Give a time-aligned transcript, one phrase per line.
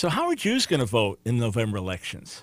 [0.00, 2.42] So, how are Jews going to vote in November elections?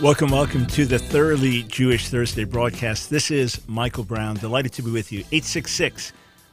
[0.00, 3.10] Welcome, welcome to the Thoroughly Jewish Thursday broadcast.
[3.10, 4.34] This is Michael Brown.
[4.36, 5.20] Delighted to be with you.
[5.30, 6.12] 866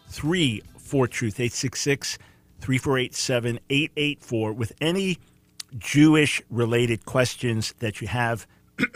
[0.10, 2.20] 34 Truth, 866
[2.60, 4.54] 348 7884.
[4.54, 5.18] With any
[5.78, 8.46] Jewish related questions that you have,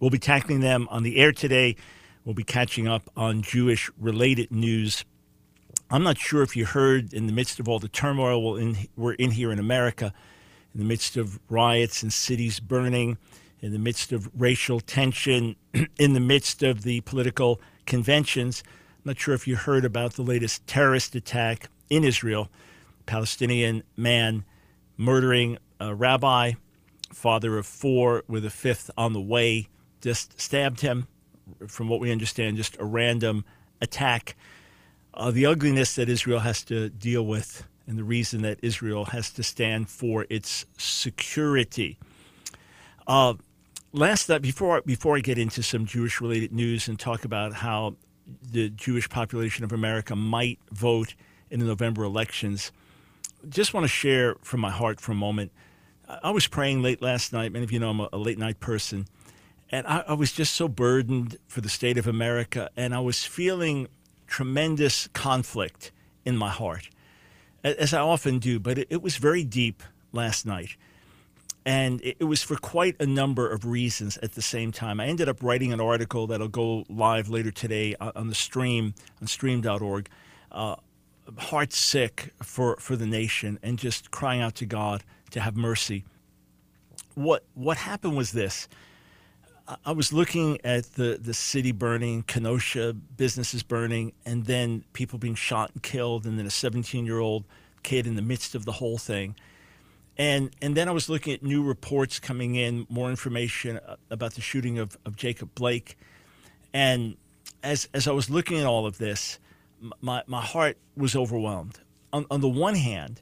[0.00, 1.76] we'll be tackling them on the air today.
[2.24, 5.04] We'll be catching up on Jewish related news.
[5.88, 8.42] I'm not sure if you heard in the midst of all the turmoil
[8.96, 10.12] we're in here in America,
[10.74, 13.16] in the midst of riots and cities burning
[13.60, 15.56] in the midst of racial tension,
[15.98, 18.62] in the midst of the political conventions.
[18.98, 22.50] I'm not sure if you heard about the latest terrorist attack in Israel,
[23.06, 24.44] Palestinian man
[24.96, 26.52] murdering a rabbi,
[27.12, 29.68] father of four, with a fifth on the way,
[30.00, 31.06] just stabbed him.
[31.66, 33.44] From what we understand, just a random
[33.80, 34.36] attack.
[35.14, 39.30] Uh, the ugliness that Israel has to deal with, and the reason that Israel has
[39.30, 41.98] to stand for its security.
[43.06, 43.34] Uh,
[43.92, 47.96] last night, before before I get into some Jewish related news and talk about how
[48.42, 51.14] the Jewish population of America might vote
[51.50, 52.72] in the November elections,
[53.48, 55.52] just want to share from my heart for a moment.
[56.22, 57.52] I was praying late last night.
[57.52, 59.06] Many of you know I'm a, a late night person,
[59.70, 63.24] and I, I was just so burdened for the state of America, and I was
[63.24, 63.88] feeling
[64.26, 65.90] tremendous conflict
[66.24, 66.90] in my heart,
[67.64, 68.58] as I often do.
[68.58, 70.76] But it, it was very deep last night
[71.68, 75.00] and it, was for quite a number of reasons at the same time.
[75.00, 79.26] I ended up writing an article that'll go live later today on the stream on
[79.26, 80.08] stream.org.
[80.50, 80.76] Uh,
[81.36, 86.06] heart sick for, for the nation and just crying out to God to have mercy.
[87.14, 88.66] What what happened was this.
[89.84, 95.34] I was looking at the, the city burning, Kenosha businesses burning, and then people being
[95.34, 97.44] shot and killed, and then a 17 year old
[97.82, 99.34] kid in the midst of the whole thing.
[100.18, 104.34] And and then I was looking at new reports coming in, more information uh, about
[104.34, 105.96] the shooting of, of Jacob Blake.
[106.74, 107.16] And
[107.62, 109.38] as as I was looking at all of this,
[110.00, 111.80] my, my heart was overwhelmed.
[112.12, 113.20] On, on the one hand,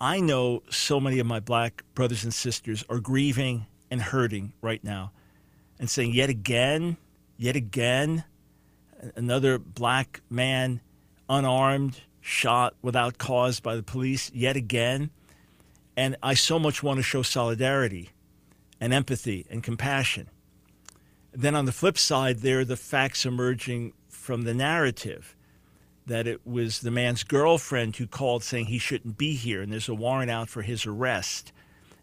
[0.00, 4.82] I know so many of my black brothers and sisters are grieving and hurting right
[4.82, 5.12] now
[5.78, 6.96] and saying, yet again,
[7.36, 8.24] yet again,
[9.14, 10.80] another black man
[11.28, 15.10] unarmed, shot without cause by the police, yet again.
[15.96, 18.10] And I so much want to show solidarity
[18.80, 20.28] and empathy and compassion.
[21.32, 25.36] Then on the flip side, there are the facts emerging from the narrative
[26.06, 29.88] that it was the man's girlfriend who called saying he shouldn't be here, and there's
[29.88, 31.52] a warrant out for his arrest.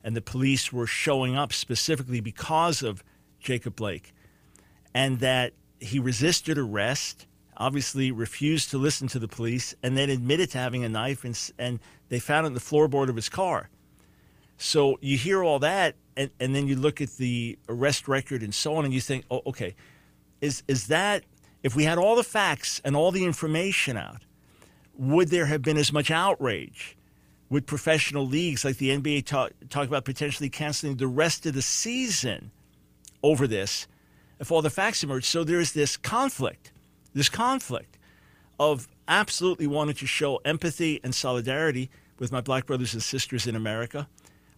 [0.03, 3.03] And the police were showing up specifically because of
[3.39, 4.13] Jacob Blake,
[4.93, 7.25] and that he resisted arrest,
[7.55, 11.51] obviously refused to listen to the police, and then admitted to having a knife, and,
[11.57, 11.79] and
[12.09, 13.69] they found it in the floorboard of his car.
[14.63, 18.55] So you hear all that, and, and then you look at the arrest record and
[18.55, 19.75] so on, and you think, oh, okay,
[20.39, 21.25] is is that
[21.63, 24.21] if we had all the facts and all the information out,
[24.97, 26.95] would there have been as much outrage?
[27.49, 31.61] Would professional leagues like the NBA talk, talk about potentially canceling the rest of the
[31.61, 32.49] season
[33.21, 33.85] over this
[34.39, 35.25] if all the facts emerge?
[35.25, 36.71] So there's this conflict,
[37.13, 37.97] this conflict
[38.61, 43.57] of absolutely wanting to show empathy and solidarity with my black brothers and sisters in
[43.57, 44.07] America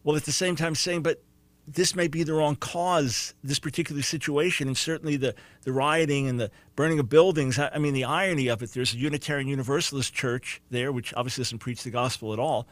[0.06, 1.20] while at the same time saying, but
[1.68, 5.34] this may be the wrong cause, this particular situation, and certainly the,
[5.64, 7.58] the rioting and the burning of buildings.
[7.58, 11.42] I, I mean, the irony of it there's a Unitarian Universalist church there, which obviously
[11.42, 12.68] doesn't preach the gospel at all,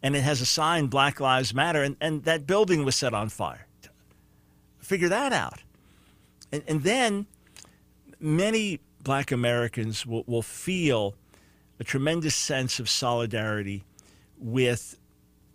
[0.00, 3.30] and it has a sign, Black Lives Matter, and, and that building was set on
[3.30, 3.66] fire.
[4.78, 5.64] Figure that out.
[6.52, 7.26] And, and then
[8.20, 11.16] many black Americans will, will feel
[11.80, 13.82] a tremendous sense of solidarity
[14.38, 14.99] with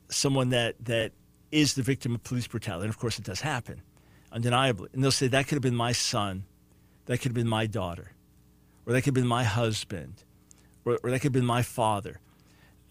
[0.10, 1.12] someone that that
[1.52, 3.82] is the victim of police brutality, and of course it does happen,
[4.32, 4.90] undeniably.
[4.94, 6.46] And they'll say that could have been my son,
[7.06, 8.12] that could have been my daughter,
[8.86, 10.24] or that could have been my husband,
[10.84, 12.20] or, or that could have been my father.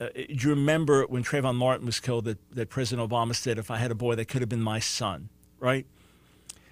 [0.00, 3.70] Uh, do you remember when Trayvon Martin was killed that, that President Obama said, if
[3.70, 5.28] I had a boy, that could have been my son,
[5.60, 5.86] right?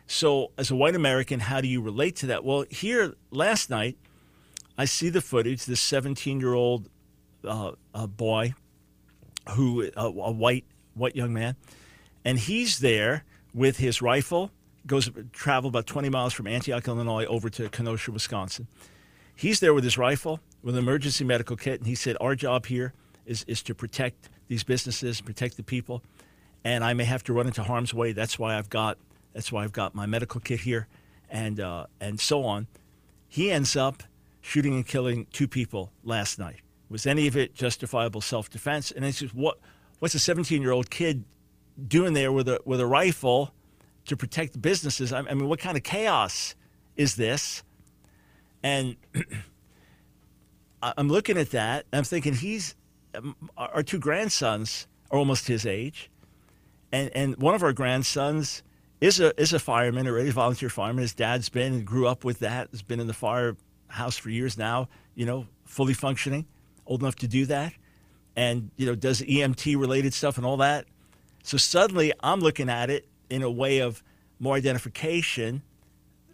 [0.07, 2.45] So, as a white American, how do you relate to that?
[2.45, 3.97] Well, here last night,
[4.77, 5.65] I see the footage.
[5.65, 6.89] This 17 year old
[7.45, 8.55] uh, uh, boy
[9.51, 11.57] who a, a white white young man,
[12.25, 13.25] and he's there
[13.55, 14.51] with his rifle.
[14.85, 18.67] Goes travel about 20 miles from Antioch, Illinois, over to Kenosha, Wisconsin.
[19.35, 22.67] He's there with his rifle, with an emergency medical kit, and he said, "Our job
[22.67, 22.93] here
[23.25, 26.03] is is to protect these businesses, protect the people,
[26.65, 28.13] and I may have to run into harm's way.
[28.13, 28.99] That's why I've got
[29.33, 30.89] that's why I've got my medical kit here,
[31.31, 32.67] and uh, and so on."
[33.29, 34.03] He ends up
[34.43, 36.61] shooting and killing two people last night.
[36.93, 38.91] Was any of it justifiable self-defense?
[38.91, 39.59] And it's just what
[39.99, 41.25] what's a 17-year-old kid
[41.89, 43.55] doing there with a with a rifle
[44.05, 45.13] to protect businesses?
[45.13, 46.55] I, I mean, what kind of chaos
[46.97, 47.63] is this?
[48.63, 48.97] And
[50.83, 51.87] I'm looking at that.
[51.93, 52.75] I'm thinking he's
[53.15, 56.11] um, our two grandsons are almost his age,
[56.93, 58.63] and and one of our grandsons
[59.01, 61.03] is a is a fireman, already volunteer fireman.
[61.03, 62.69] His dad's been and grew up with that.
[62.71, 64.89] Has been in the firehouse for years now.
[65.15, 66.47] You know, fully functioning,
[66.87, 67.73] old enough to do that,
[68.37, 70.87] and you know does EMT related stuff and all that.
[71.43, 74.03] So suddenly, I'm looking at it in a way of
[74.39, 75.63] more identification.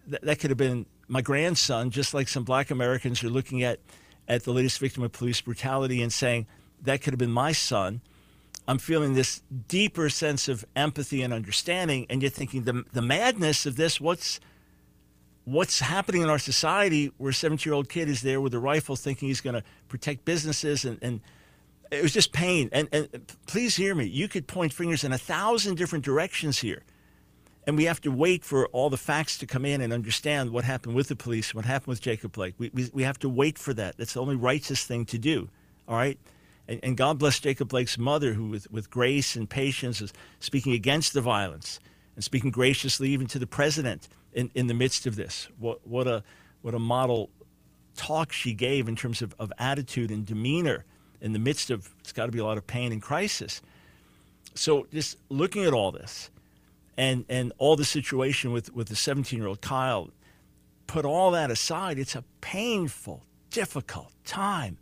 [0.06, 3.80] That, that could have been my grandson, just like some black Americans are looking at,
[4.28, 6.46] at the latest victim of police brutality and saying,
[6.82, 8.02] that could have been my son.
[8.68, 13.64] I'm feeling this deeper sense of empathy and understanding, and you're thinking the, the madness
[13.64, 14.40] of this, what's
[15.52, 18.58] what's happening in our society where a 17 year old kid is there with a
[18.58, 21.20] rifle thinking he's going to protect businesses and, and
[21.90, 23.08] it was just pain and, and
[23.46, 26.82] please hear me you could point fingers in a thousand different directions here
[27.66, 30.64] and we have to wait for all the facts to come in and understand what
[30.64, 32.54] happened with the police, what happened with Jacob Blake.
[32.56, 33.98] We, we, we have to wait for that.
[33.98, 35.50] That's the only righteous thing to do.
[35.86, 36.18] All right?
[36.66, 40.72] And, and God bless Jacob Blake's mother, who, with, with grace and patience, is speaking
[40.72, 41.78] against the violence
[42.14, 44.08] and speaking graciously even to the president
[44.38, 45.48] in, in the midst of this.
[45.58, 46.22] What, what, a,
[46.62, 47.30] what a model
[47.96, 50.84] talk she gave in terms of, of attitude and demeanor
[51.20, 53.60] in the midst of, it's got to be a lot of pain and crisis.
[54.54, 56.30] So just looking at all this,
[56.96, 60.10] and and all the situation with with the 17 year old Kyle,
[60.86, 64.78] put all that aside, it's a painful, difficult time.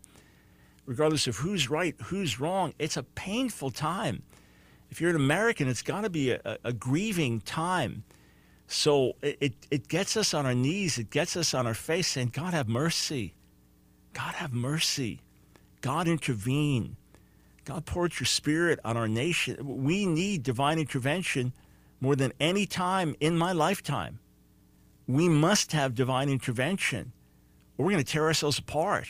[0.87, 4.23] Regardless of who's right, who's wrong, it's a painful time.
[4.91, 8.05] If you're an American, it's got to be a, a, grieving time.
[8.67, 12.33] So it, it, gets us on our knees, it gets us on our face saying,
[12.35, 13.35] God have mercy.
[14.13, 15.21] God have mercy.
[15.83, 16.97] God intervene.
[17.65, 19.57] God pour your spirit on our nation.
[19.85, 21.53] We need divine intervention
[22.01, 24.19] more than any time in my lifetime.
[25.07, 27.13] We must have divine intervention
[27.79, 29.07] or we're going to tear ourselves apart.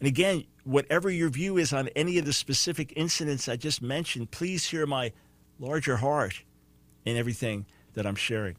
[0.00, 4.30] And again, whatever your view is on any of the specific incidents I just mentioned,
[4.30, 5.12] please hear my
[5.58, 6.42] larger heart
[7.04, 7.66] in everything
[7.96, 8.54] that I'm sharing.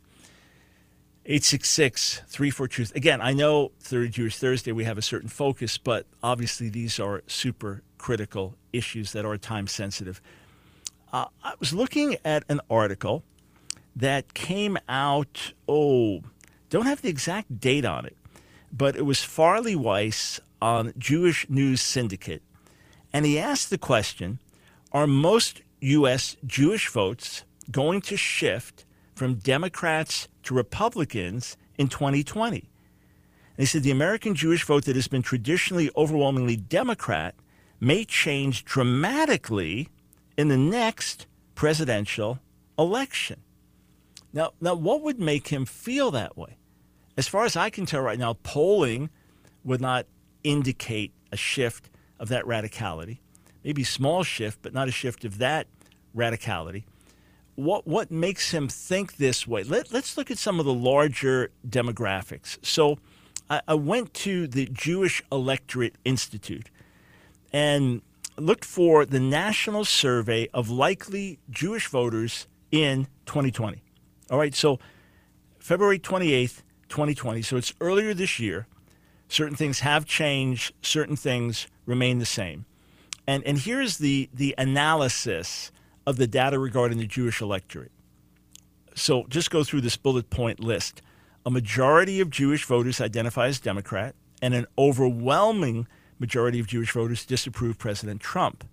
[1.25, 2.95] 866 34 Truth.
[2.95, 7.21] Again, I know Thoroughly Jewish Thursday we have a certain focus, but obviously these are
[7.27, 10.21] super critical issues that are time sensitive.
[11.11, 13.23] Uh, I was looking at an article
[13.95, 16.21] that came out, oh,
[16.69, 18.15] don't have the exact date on it,
[18.71, 22.43] but it was Farley Weiss on Jewish News Syndicate.
[23.11, 24.39] And he asked the question
[24.91, 26.37] Are most U.S.
[26.45, 28.85] Jewish votes going to shift
[29.17, 32.57] from Democrats to Republicans in 2020?
[32.57, 32.67] And
[33.57, 37.33] he said the American Jewish vote that has been traditionally overwhelmingly Democrat
[37.79, 39.89] may change dramatically
[40.37, 41.25] in the next
[41.55, 42.39] presidential
[42.77, 43.41] election.
[44.33, 46.57] Now, now, what would make him feel that way?
[47.17, 49.09] As far as I can tell right now, polling
[49.63, 50.05] would not
[50.43, 51.89] indicate a shift
[52.19, 53.17] of that radicality.
[53.63, 55.67] Maybe small shift, but not a shift of that
[56.15, 56.83] radicality.
[57.57, 59.63] What what makes him think this way?
[59.63, 62.63] Let, let's look at some of the larger demographics.
[62.63, 62.99] So,
[63.49, 66.69] I, I went to the Jewish Electorate Institute,
[67.51, 68.01] and
[68.37, 73.81] looked for the national survey of likely Jewish voters in 2020.
[74.29, 74.79] All right, so
[75.59, 78.67] February 28th, 2020, so it's earlier this year.
[79.29, 82.65] Certain things have changed, certain things remain the same.
[83.25, 85.71] And, and here's the, the analysis
[86.07, 87.91] of the data regarding the Jewish electorate.
[88.95, 91.01] So just go through this bullet point list.
[91.45, 95.85] A majority of Jewish voters identify as Democrat, and an overwhelming
[96.17, 98.63] majority of Jewish voters disapprove President Trump.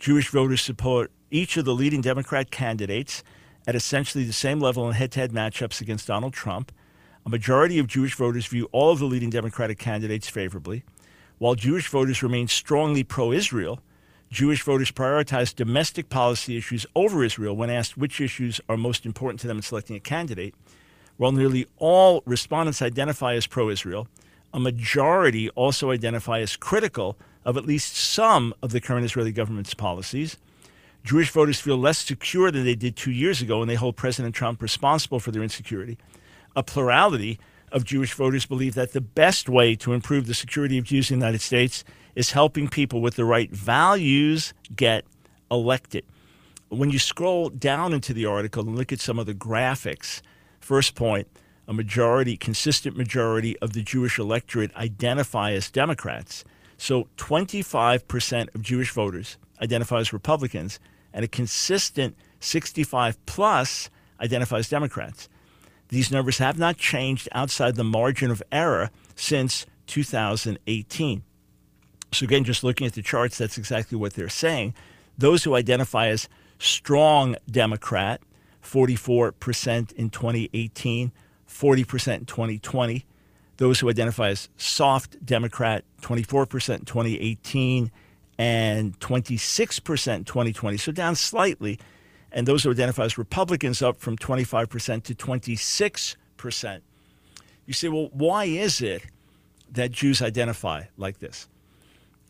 [0.00, 3.22] Jewish voters support each of the leading Democrat candidates
[3.66, 6.72] at essentially the same level in head to head matchups against Donald Trump.
[7.24, 10.82] A majority of Jewish voters view all of the leading Democratic candidates favorably.
[11.38, 13.80] While Jewish voters remain strongly pro Israel,
[14.36, 19.40] Jewish voters prioritize domestic policy issues over Israel when asked which issues are most important
[19.40, 20.54] to them in selecting a candidate.
[21.16, 24.08] While nearly all respondents identify as pro Israel,
[24.52, 27.16] a majority also identify as critical
[27.46, 30.36] of at least some of the current Israeli government's policies.
[31.02, 34.34] Jewish voters feel less secure than they did two years ago, and they hold President
[34.34, 35.96] Trump responsible for their insecurity.
[36.54, 37.40] A plurality
[37.72, 41.18] of Jewish voters believe that the best way to improve the security of Jews in
[41.18, 45.04] the United States is helping people with the right values get
[45.50, 46.04] elected.
[46.68, 50.22] When you scroll down into the article and look at some of the graphics,
[50.60, 51.28] first point,
[51.68, 56.44] a majority, consistent majority of the Jewish electorate identify as Democrats.
[56.78, 60.78] So 25% of Jewish voters identify as Republicans,
[61.12, 65.28] and a consistent 65 plus identify as Democrats.
[65.88, 71.22] These numbers have not changed outside the margin of error since 2018.
[72.12, 74.74] So, again, just looking at the charts, that's exactly what they're saying.
[75.18, 76.28] Those who identify as
[76.58, 78.20] strong Democrat,
[78.62, 81.12] 44% in 2018,
[81.48, 83.04] 40% in 2020.
[83.58, 87.90] Those who identify as soft Democrat, 24% in 2018
[88.38, 90.76] and 26% in 2020.
[90.76, 91.78] So down slightly.
[92.36, 96.80] And those who identify as Republicans up from 25% to 26%.
[97.66, 99.02] You say, well, why is it
[99.72, 101.48] that Jews identify like this?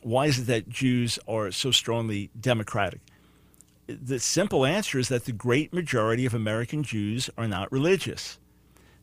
[0.01, 3.01] Why is it that Jews are so strongly democratic?
[3.87, 8.39] The simple answer is that the great majority of American Jews are not religious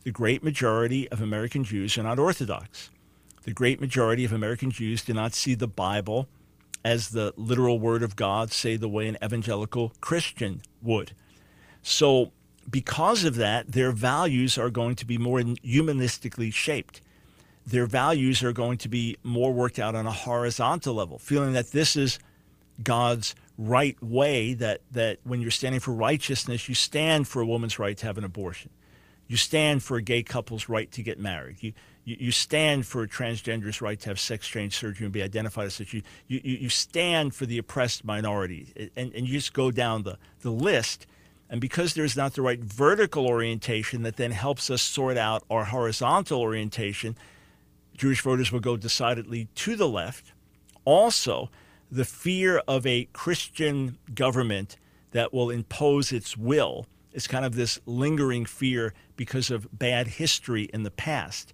[0.04, 2.90] the great majority of American Jews are not Orthodox.
[3.44, 6.28] The great majority of American Jews do not see the Bible
[6.84, 11.14] as the literal word of God, say the way an evangelical Christian would.
[11.82, 12.32] So,
[12.70, 17.02] because of that, their values are going to be more humanistically shaped.
[17.66, 21.72] Their values are going to be more worked out on a horizontal level, feeling that
[21.72, 22.20] this is
[22.82, 27.80] God's right way, that, that when you're standing for righteousness, you stand for a woman's
[27.80, 28.72] right to have an abortion.
[29.28, 31.58] You stand for a gay couple's right to get married.
[31.62, 31.74] You,
[32.06, 35.68] you, you stand for a transgender's right to have sex change surgery and be identified
[35.68, 35.94] as such.
[35.94, 38.92] You, you, you stand for the oppressed minority.
[38.96, 41.08] And, and you just go down the, the list.
[41.50, 45.66] And because there's not the right vertical orientation that then helps us sort out our
[45.66, 47.16] horizontal orientation,
[47.96, 50.34] Jewish voters will go decidedly to the left.
[50.86, 51.50] Also,
[51.92, 54.78] the fear of a Christian government
[55.12, 60.64] that will impose its will is kind of this lingering fear because of bad history
[60.74, 61.54] in the past.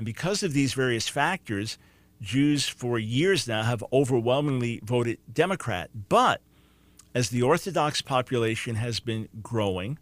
[0.00, 1.76] And because of these various factors,
[2.22, 5.90] Jews for years now have overwhelmingly voted Democrat.
[6.08, 6.40] But
[7.14, 9.98] as the Orthodox population has been growing,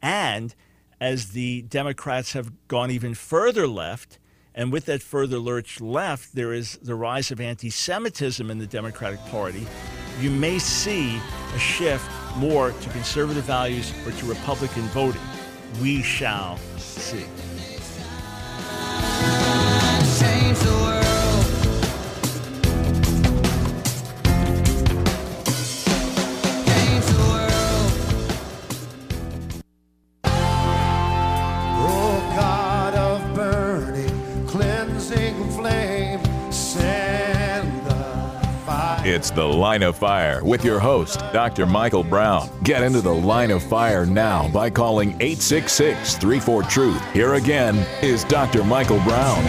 [0.00, 0.54] and
[1.00, 4.20] as the Democrats have gone even further left,
[4.54, 8.66] and with that further lurch left, there is the rise of anti Semitism in the
[8.68, 9.66] Democratic Party.
[10.20, 11.20] You may see
[11.52, 15.20] a shift more to conservative values or to Republican voting.
[15.80, 17.26] We shall see.
[39.34, 41.64] The Line of Fire with your host, Dr.
[41.64, 42.50] Michael Brown.
[42.64, 47.12] Get into the line of fire now by calling 866 34 Truth.
[47.12, 48.62] Here again is Dr.
[48.62, 49.42] Michael Brown.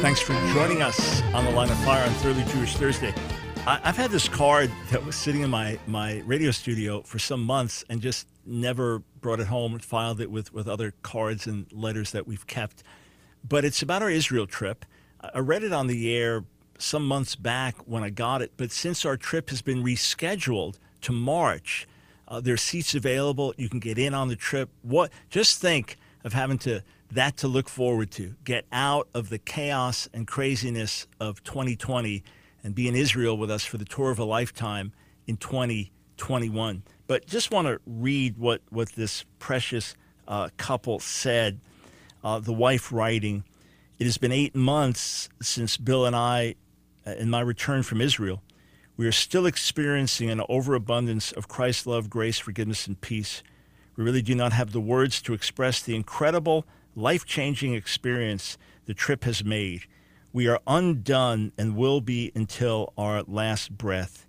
[0.00, 3.14] Thanks for joining us on the Line of Fire on Thoroughly Jewish Thursday.
[3.66, 7.84] I've had this card that was sitting in my, my radio studio for some months
[7.90, 12.12] and just never brought it home, and filed it with, with other cards and letters
[12.12, 12.82] that we've kept.
[13.48, 14.84] But it's about our Israel trip.
[15.34, 16.44] I read it on the air
[16.78, 21.12] some months back when I got it, but since our trip has been rescheduled to
[21.12, 21.86] March,
[22.28, 23.54] uh, there are seats available.
[23.56, 24.68] You can get in on the trip.
[24.82, 25.12] What?
[25.30, 28.34] Just think of having to that to look forward to.
[28.42, 32.22] Get out of the chaos and craziness of 2020
[32.64, 34.92] and be in Israel with us for the tour of a lifetime
[35.26, 35.36] in
[36.22, 36.84] 2021.
[37.08, 39.96] But just want to read what, what this precious
[40.28, 41.60] uh, couple said.
[42.22, 43.42] Uh, the wife writing,
[43.98, 46.54] It has been eight months since Bill and I,
[47.04, 48.40] uh, in my return from Israel,
[48.96, 53.42] we are still experiencing an overabundance of Christ's love, grace, forgiveness, and peace.
[53.96, 56.64] We really do not have the words to express the incredible,
[56.94, 59.82] life changing experience the trip has made.
[60.32, 64.24] We are undone and will be until our last breath.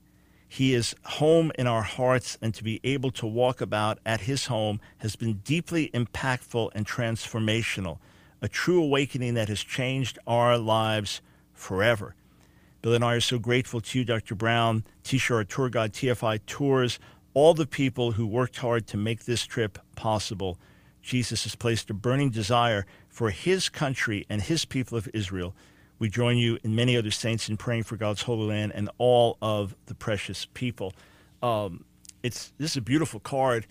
[0.53, 4.45] He is home in our hearts, and to be able to walk about at his
[4.45, 7.97] home has been deeply impactful and transformational,
[8.39, 11.21] a true awakening that has changed our lives
[11.55, 12.13] forever.
[12.83, 14.35] Bill and I are so grateful to you, Dr.
[14.35, 16.99] Brown, T-Shirt Tour Guide, TFI Tours,
[17.33, 20.59] all the people who worked hard to make this trip possible.
[21.01, 25.55] Jesus has placed a burning desire for his country and his people of Israel
[26.03, 29.37] We join you and many other saints in praying for God's holy land and all
[29.41, 30.93] of the precious people.
[31.41, 31.85] Um,
[32.21, 33.65] it's this is a beautiful card,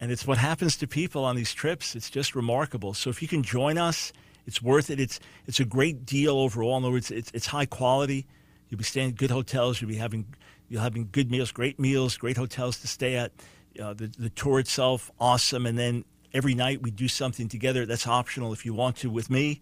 [0.00, 1.96] and it's what happens to people on these trips.
[1.96, 2.94] It's just remarkable.
[2.94, 4.12] So if you can join us,
[4.46, 5.00] it's worth it.
[5.00, 6.76] It's it's a great deal overall.
[6.76, 8.24] In other words, it's, it's high quality.
[8.68, 9.80] You'll be staying in good hotels.
[9.80, 10.26] You'll be having
[10.68, 13.32] you'll having good meals, great meals, great hotels to stay at.
[13.82, 17.84] Uh, the the tour itself awesome, and then every night we do something together.
[17.84, 19.60] That's optional if you want to with me,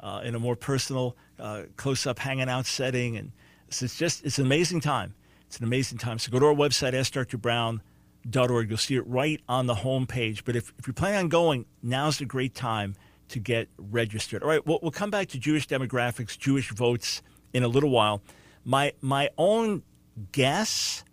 [0.00, 3.32] uh, in a more personal, uh, close up hanging out setting, and
[3.68, 5.14] it's just it's an amazing time.
[5.46, 6.18] It's an amazing time.
[6.18, 8.68] So go to our website, askdrbrown.org.
[8.70, 10.44] You'll see it right on the home page.
[10.44, 12.94] But if, if you're planning on going, now's a great time
[13.28, 14.42] to get registered.
[14.42, 17.20] All right, we'll, we'll come back to Jewish demographics, Jewish votes
[17.52, 18.22] in a little while.
[18.64, 19.82] My, my own
[20.30, 21.04] guess,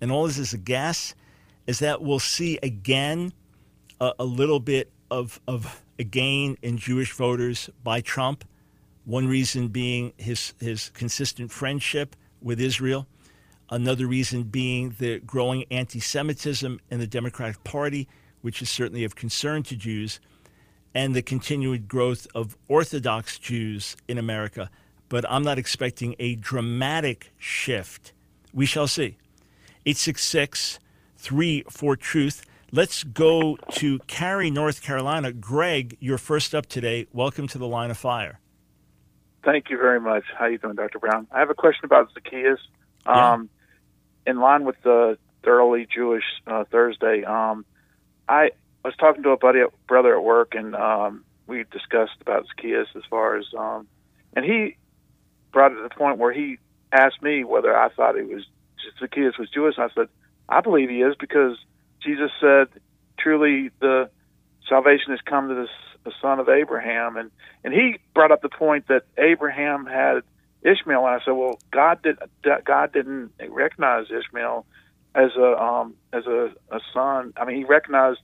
[0.00, 1.14] and all this is a guess,
[1.66, 3.32] is that we'll see again
[4.00, 8.44] a, a little bit of, of a gain in Jewish voters by Trump.
[9.04, 13.06] One reason being his, his consistent friendship with Israel.
[13.68, 18.08] Another reason being the growing anti Semitism in the Democratic Party,
[18.42, 20.20] which is certainly of concern to Jews,
[20.94, 24.70] and the continued growth of Orthodox Jews in America.
[25.08, 28.12] But I'm not expecting a dramatic shift.
[28.52, 29.16] We shall see.
[29.84, 30.78] 866
[31.16, 32.44] 34 Truth.
[32.70, 35.32] Let's go to Cary, North Carolina.
[35.32, 37.06] Greg, you're first up today.
[37.12, 38.38] Welcome to the line of fire.
[39.44, 40.24] Thank you very much.
[40.36, 40.98] How are you doing, Dr.
[40.98, 41.26] Brown?
[41.32, 42.60] I have a question about Zacchaeus.
[43.04, 43.48] Um,
[44.26, 47.64] in line with the thoroughly Jewish uh, Thursday, um,
[48.28, 48.50] I
[48.84, 53.02] was talking to a buddy, brother at work, and um, we discussed about Zacchaeus as
[53.10, 53.88] far as, um,
[54.34, 54.76] and he
[55.52, 56.58] brought it to the point where he
[56.92, 58.44] asked me whether I thought he was
[58.98, 59.76] Zacchaeus was Jewish.
[59.76, 60.08] And I said,
[60.48, 61.56] I believe he is because
[62.00, 62.68] Jesus said,
[63.18, 64.10] truly the
[64.68, 65.70] salvation has come to this
[66.04, 67.30] the son of Abraham, and
[67.64, 70.22] and he brought up the point that Abraham had
[70.62, 72.18] Ishmael, and I said, well, God did
[72.64, 74.66] God didn't recognize Ishmael
[75.14, 77.32] as a um, as a, a son.
[77.36, 78.20] I mean, he recognized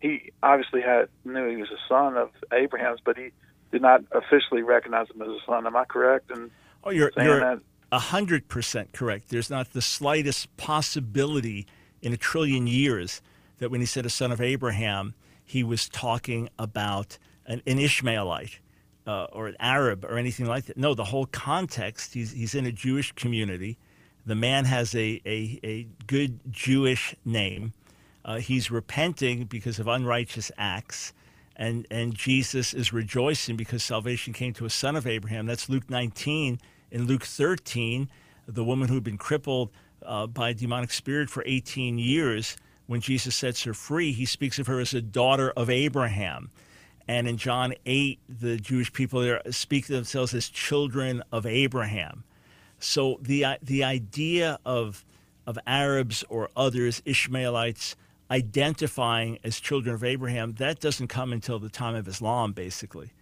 [0.00, 3.30] he obviously had knew he was a son of Abraham's, but he
[3.72, 5.66] did not officially recognize him as a son.
[5.66, 6.30] Am I correct?
[6.30, 6.50] And
[6.84, 9.30] oh, you're you're a hundred percent correct.
[9.30, 11.66] There's not the slightest possibility
[12.00, 13.20] in a trillion years
[13.58, 15.14] that when he said a son of Abraham,
[15.48, 18.60] he was talking about an, an Ishmaelite
[19.06, 20.76] uh, or an Arab or anything like that.
[20.76, 23.78] No, the whole context, he's, he's in a Jewish community.
[24.26, 27.72] The man has a, a, a good Jewish name.
[28.26, 31.14] Uh, he's repenting because of unrighteous acts.
[31.56, 35.46] And, and Jesus is rejoicing because salvation came to a son of Abraham.
[35.46, 36.60] That's Luke 19.
[36.90, 38.10] In Luke 13,
[38.46, 39.70] the woman who'd been crippled
[40.04, 42.58] uh, by a demonic spirit for 18 years,
[42.88, 46.50] when Jesus sets her free, he speaks of her as a daughter of Abraham.
[47.06, 52.24] And in John 8, the Jewish people there speak themselves as children of Abraham.
[52.78, 55.04] So the, the idea of,
[55.46, 57.94] of Arabs or others, Ishmaelites,
[58.30, 63.12] identifying as children of Abraham, that doesn't come until the time of Islam, basically.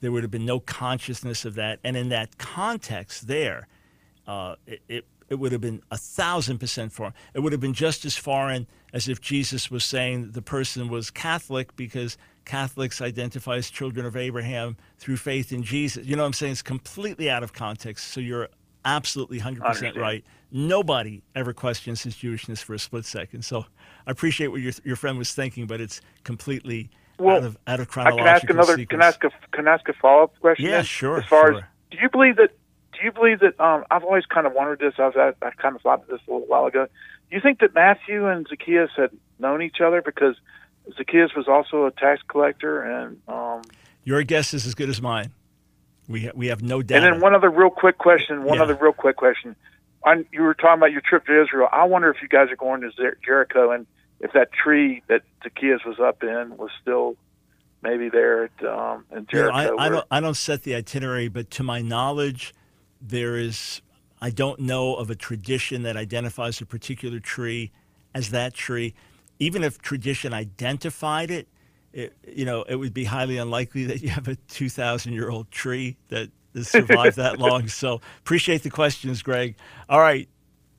[0.00, 1.80] There would have been no consciousness of that.
[1.82, 3.68] And in that context, there,
[4.26, 7.14] uh, it, it, it, would have been a thousand percent foreign.
[7.34, 11.10] It would have been just as foreign as if Jesus was saying the person was
[11.10, 16.06] Catholic because Catholics identify as children of Abraham through faith in Jesus.
[16.06, 16.52] You know what I'm saying?
[16.52, 18.08] It's completely out of context.
[18.08, 18.48] So you're
[18.84, 20.24] absolutely 100% right.
[20.52, 23.44] Nobody ever questions his Jewishness for a split second.
[23.44, 23.64] So
[24.06, 27.80] I appreciate what your, your friend was thinking, but it's completely well, out of out
[27.80, 28.76] of chronological I can ask another.
[28.76, 28.88] Sequence.
[28.90, 30.66] Can I ask a can I ask a follow up question?
[30.66, 31.18] Yeah, sure.
[31.18, 31.58] As far sure.
[31.58, 32.50] as do you believe that?
[33.04, 33.60] Do you believe that?
[33.60, 34.94] Um, I've always kind of wondered this.
[34.96, 36.86] I was I, I kind of thought of this a little while ago.
[36.86, 40.36] Do you think that Matthew and Zacchaeus had known each other because
[40.96, 43.60] Zacchaeus was also a tax collector, and um,
[44.04, 45.32] your guess is as good as mine.
[46.08, 47.04] We ha- we have no doubt.
[47.04, 48.42] And then one other real quick question.
[48.42, 48.62] One Yeah.
[48.62, 49.54] other real quick question.
[50.02, 51.68] On, you were talking about your trip to Israel.
[51.70, 53.86] I wonder if you guys are going to Jer- Jericho, and
[54.20, 57.16] if that tree that Zacchaeus was up in was still
[57.82, 59.76] maybe there at, um, in You know, Jericho.
[59.76, 62.54] I, I don't I don't set the itinerary, but to my knowledge,
[63.06, 63.82] there is
[64.20, 67.70] I don't know of a tradition that identifies a particular tree
[68.14, 68.94] as that tree.
[69.38, 71.48] Even if tradition identified it,
[71.92, 75.30] it you know it would be highly unlikely that you have a two thousand year
[75.30, 77.68] old tree that has survived that long.
[77.68, 79.56] So appreciate the questions, Greg.
[79.88, 80.28] All right.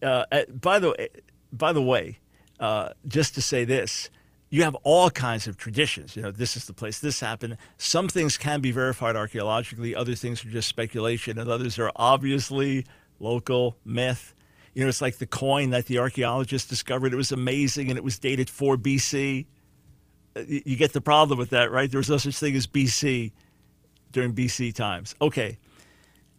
[0.01, 1.09] Uh, uh, by the way,
[1.51, 2.19] by the way,
[2.59, 4.09] uh, just to say this,
[4.55, 6.15] you have all kinds of traditions.
[6.15, 7.57] You know, this is the place this happened.
[7.77, 9.93] Some things can be verified archaeologically.
[9.93, 12.85] Other things are just speculation, and others are obviously
[13.19, 14.33] local myth.
[14.73, 17.11] You know, it's like the coin that the archaeologists discovered.
[17.11, 19.45] It was amazing, and it was dated 4 BC.
[20.37, 21.91] Uh, You get the problem with that, right?
[21.91, 23.33] There was no such thing as BC
[24.13, 25.15] during BC times.
[25.19, 25.57] Okay.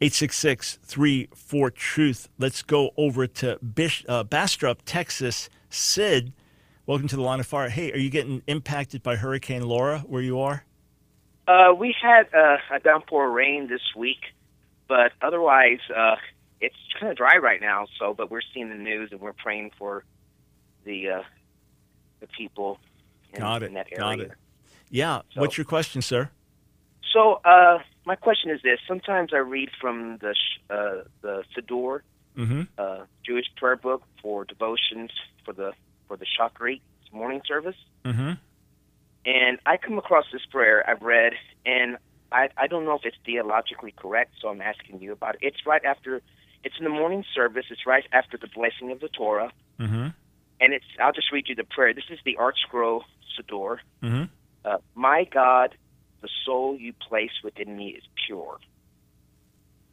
[0.01, 2.29] 866 34 Truth.
[2.39, 5.51] Let's go over to Bish, uh, Bastrop, Texas.
[5.69, 6.33] Sid,
[6.87, 7.69] welcome to the line of fire.
[7.69, 10.65] Hey, are you getting impacted by Hurricane Laura where you are?
[11.47, 14.19] Uh, we had uh, a downpour of rain this week,
[14.89, 16.17] but otherwise, uh,
[16.61, 17.87] it's kind of dry right now.
[17.99, 20.05] So, but we're seeing the news and we're praying for
[20.85, 21.23] the uh,
[22.21, 22.79] the people
[23.33, 23.67] in, Got it.
[23.67, 23.99] in that area.
[23.99, 24.33] Got it.
[24.91, 25.21] Yeah.
[25.35, 26.31] So- What's your question, sir?
[27.13, 30.35] So, uh, my question is this: Sometimes I read from the
[30.71, 32.01] uh, the Siddur,
[32.37, 32.63] Mm-hmm.
[32.77, 35.11] uh, Jewish prayer book for devotions
[35.45, 35.73] for the
[36.09, 36.81] for the Shachrit
[37.13, 38.33] morning service, Mm-hmm.
[39.25, 41.33] and I come across this prayer I've read,
[41.65, 41.97] and
[42.33, 45.41] I I don't know if it's theologically correct, so I'm asking you about it.
[45.43, 46.21] It's right after,
[46.65, 47.65] it's in the morning service.
[47.71, 50.09] It's right after the blessing of the Torah, Mm-hmm.
[50.61, 50.85] and it's.
[51.01, 51.93] I'll just read you the prayer.
[51.95, 53.05] This is the Scroll
[53.39, 53.79] Siddur.
[54.03, 54.25] Mm-hmm.
[54.65, 55.75] Uh, My God,
[56.23, 58.59] the soul you place within me is pure.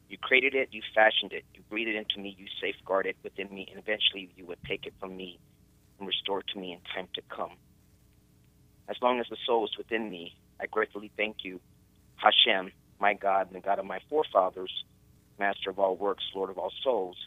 [0.10, 3.50] You created it, you fashioned it, you breathed it into me, you safeguard it within
[3.54, 5.40] me, and eventually you would take it from me
[6.04, 7.52] and restore to me in time to come.
[8.90, 11.62] As long as the soul is within me, I gratefully thank you,
[12.18, 14.84] Hashem, my God and the God of my forefathers,
[15.40, 17.18] Master of all works, Lord of all souls.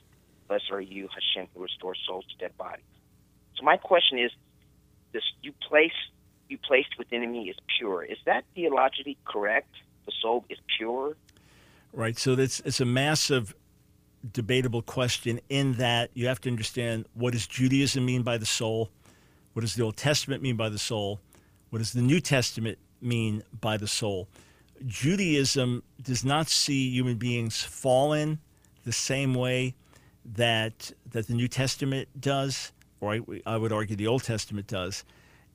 [0.47, 2.85] Blessed are you, Hashem, who restores souls to dead bodies.
[3.57, 4.31] So my question is,
[5.12, 5.91] this you place
[6.49, 8.05] you placed within me is pure.
[8.05, 9.75] Is that theologically correct?
[10.05, 11.17] The soul is pure.
[11.93, 12.17] Right.
[12.17, 13.57] So that's it's a massive
[14.33, 18.91] debatable question in that you have to understand what does Judaism mean by the soul?
[19.53, 21.21] What does the Old Testament mean by the soul?
[21.71, 24.29] What does the New Testament mean by the soul?
[24.87, 28.39] Judaism does not see human beings fallen
[28.85, 29.75] the same way
[30.35, 35.05] that that the New Testament does, or I, I would argue the Old Testament does.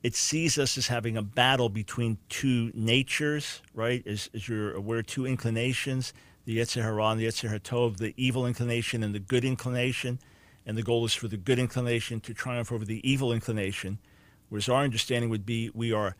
[0.02, 4.04] It sees us as having a battle between two natures, right?
[4.04, 6.12] As, as you're aware, two inclinations,
[6.44, 10.18] the Yetzer and the Yetzer Hatov, the evil inclination and the good inclination.
[10.64, 13.98] And the goal is for the good inclination to triumph over the evil inclination.
[14.48, 16.16] Whereas our understanding would be we are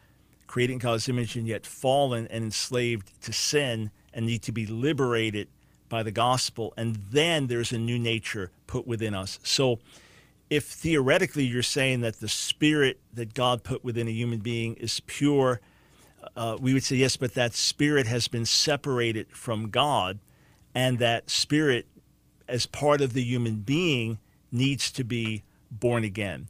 [0.46, 5.48] creating God's image and yet fallen and enslaved to sin and need to be liberated
[5.88, 6.74] by the gospel.
[6.76, 9.38] And then there's a new nature put within us.
[9.42, 9.78] So
[10.50, 15.00] if theoretically you're saying that the spirit that God put within a human being is
[15.00, 15.60] pure,
[16.36, 20.18] uh, we would say yes, but that spirit has been separated from God,
[20.74, 21.86] and that spirit,
[22.48, 24.18] as part of the human being,
[24.50, 26.48] needs to be born again.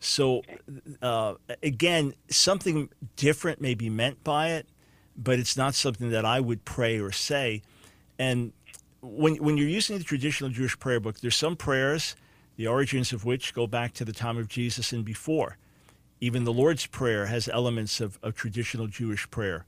[0.00, 0.42] So,
[1.00, 4.66] uh, again, something different may be meant by it,
[5.16, 7.62] but it's not something that I would pray or say.
[8.18, 8.52] And
[9.00, 12.16] when, when you're using the traditional Jewish prayer book, there's some prayers,
[12.56, 15.56] the origins of which go back to the time of Jesus and before.
[16.22, 19.66] Even the Lord's Prayer has elements of, of traditional Jewish prayer.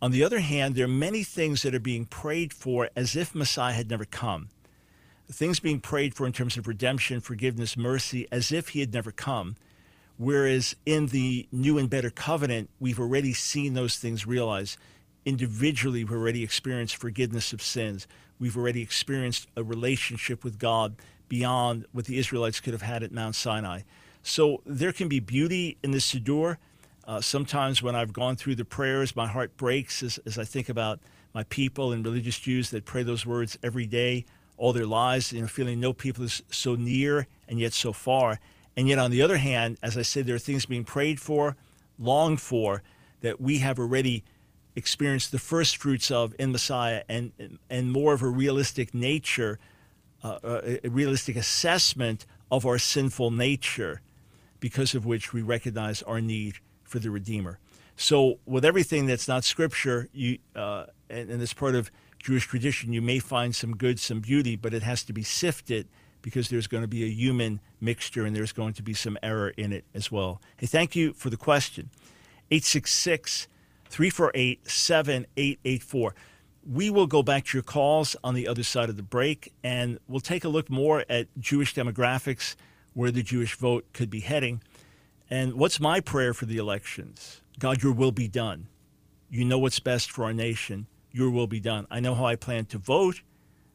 [0.00, 3.34] On the other hand, there are many things that are being prayed for as if
[3.34, 4.48] Messiah had never come.
[5.30, 9.12] Things being prayed for in terms of redemption, forgiveness, mercy, as if he had never
[9.12, 9.56] come.
[10.16, 14.78] Whereas in the new and better covenant, we've already seen those things realized.
[15.26, 18.06] Individually, we've already experienced forgiveness of sins.
[18.38, 20.94] We've already experienced a relationship with God
[21.28, 23.82] beyond what the Israelites could have had at Mount Sinai.
[24.22, 26.56] So there can be beauty in the Siddur.
[27.04, 30.68] Uh, sometimes when I've gone through the prayers, my heart breaks as, as I think
[30.68, 31.00] about
[31.34, 34.24] my people and religious Jews that pray those words every day,
[34.56, 38.38] all their lives, you know, feeling no people is so near and yet so far.
[38.76, 41.56] And yet, on the other hand, as I said, there are things being prayed for,
[41.98, 42.82] longed for,
[43.20, 44.24] that we have already
[44.74, 47.32] experienced the first fruits of in Messiah and,
[47.68, 49.58] and more of a realistic nature,
[50.22, 50.38] uh,
[50.84, 54.00] a realistic assessment of our sinful nature,
[54.62, 57.58] because of which we recognize our need for the Redeemer.
[57.96, 61.90] So, with everything that's not Scripture, you uh, and, and part of
[62.22, 65.88] Jewish tradition, you may find some good, some beauty, but it has to be sifted
[66.22, 69.48] because there's going to be a human mixture and there's going to be some error
[69.56, 70.40] in it as well.
[70.56, 71.90] Hey, thank you for the question.
[72.52, 73.48] 866
[73.86, 76.14] 348 7884.
[76.70, 79.98] We will go back to your calls on the other side of the break, and
[80.06, 82.54] we'll take a look more at Jewish demographics,
[82.94, 84.62] where the Jewish vote could be heading.
[85.30, 87.40] And what's my prayer for the elections?
[87.58, 88.68] God, your will be done.
[89.30, 90.86] You know what's best for our nation.
[91.10, 91.86] Your will be done.
[91.90, 93.22] I know how I plan to vote,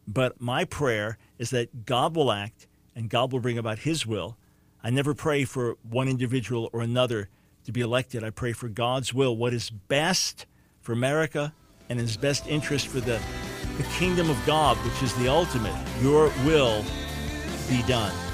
[0.07, 4.37] but my prayer is that God will act and God will bring about his will.
[4.83, 7.29] I never pray for one individual or another
[7.65, 8.23] to be elected.
[8.23, 10.45] I pray for God's will, what is best
[10.81, 11.53] for America
[11.89, 13.19] and his best interest for the,
[13.77, 15.75] the kingdom of God, which is the ultimate.
[16.01, 16.83] Your will
[17.69, 18.13] be done.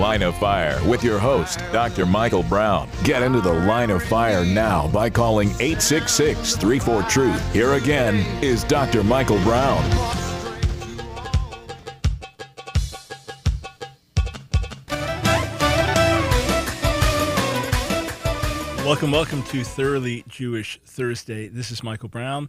[0.00, 2.06] Line of Fire with your host, Dr.
[2.06, 2.88] Michael Brown.
[3.04, 7.52] Get into the line of fire now by calling 866 34 Truth.
[7.52, 9.04] Here again is Dr.
[9.04, 9.84] Michael Brown.
[18.86, 21.48] Welcome, welcome to Thoroughly Jewish Thursday.
[21.48, 22.48] This is Michael Brown.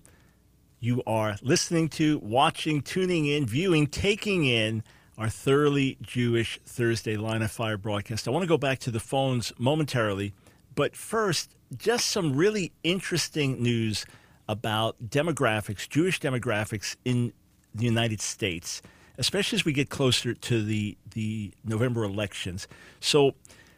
[0.79, 4.83] You are listening to, watching, tuning in, viewing, taking in
[5.21, 8.27] our Thoroughly Jewish Thursday Line of Fire broadcast.
[8.27, 10.33] I want to go back to the phones momentarily,
[10.73, 14.03] but first, just some really interesting news
[14.49, 17.33] about demographics, Jewish demographics in
[17.75, 18.81] the United States,
[19.19, 22.67] especially as we get closer to the, the November elections.
[22.99, 23.35] So,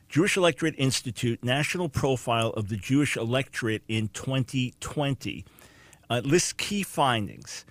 [0.08, 5.44] Jewish Electorate Institute National Profile of the Jewish Electorate in 2020
[6.10, 7.66] uh, lists key findings.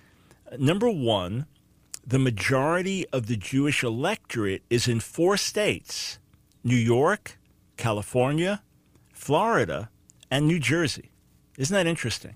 [0.59, 1.47] Number one,
[2.05, 6.19] the majority of the Jewish electorate is in four states
[6.63, 7.37] New York,
[7.77, 8.61] California,
[9.13, 9.89] Florida,
[10.29, 11.11] and New Jersey.
[11.57, 12.35] Isn't that interesting?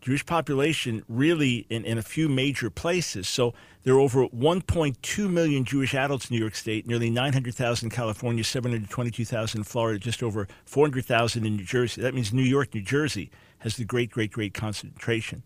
[0.00, 3.28] Jewish population really in, in a few major places.
[3.28, 7.90] So there are over 1.2 million Jewish adults in New York State, nearly 900,000 in
[7.90, 12.00] California, 722,000 in Florida, just over 400,000 in New Jersey.
[12.00, 15.42] That means New York, New Jersey has the great, great, great concentration.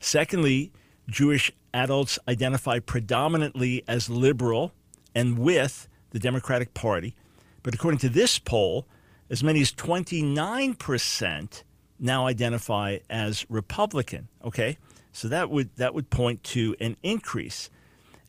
[0.00, 0.72] Secondly,
[1.08, 4.72] Jewish adults identify predominantly as liberal
[5.14, 7.14] and with the Democratic Party.
[7.62, 8.86] But according to this poll,
[9.30, 11.62] as many as 29%
[11.98, 14.28] now identify as Republican.
[14.44, 14.76] Okay,
[15.12, 17.70] so that would that would point to an increase.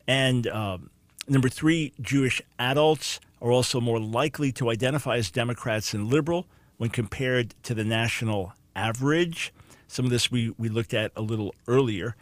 [0.07, 0.89] And um,
[1.27, 6.89] number three, Jewish adults are also more likely to identify as Democrats and liberal when
[6.89, 9.53] compared to the national average.
[9.87, 12.15] Some of this we, we looked at a little earlier.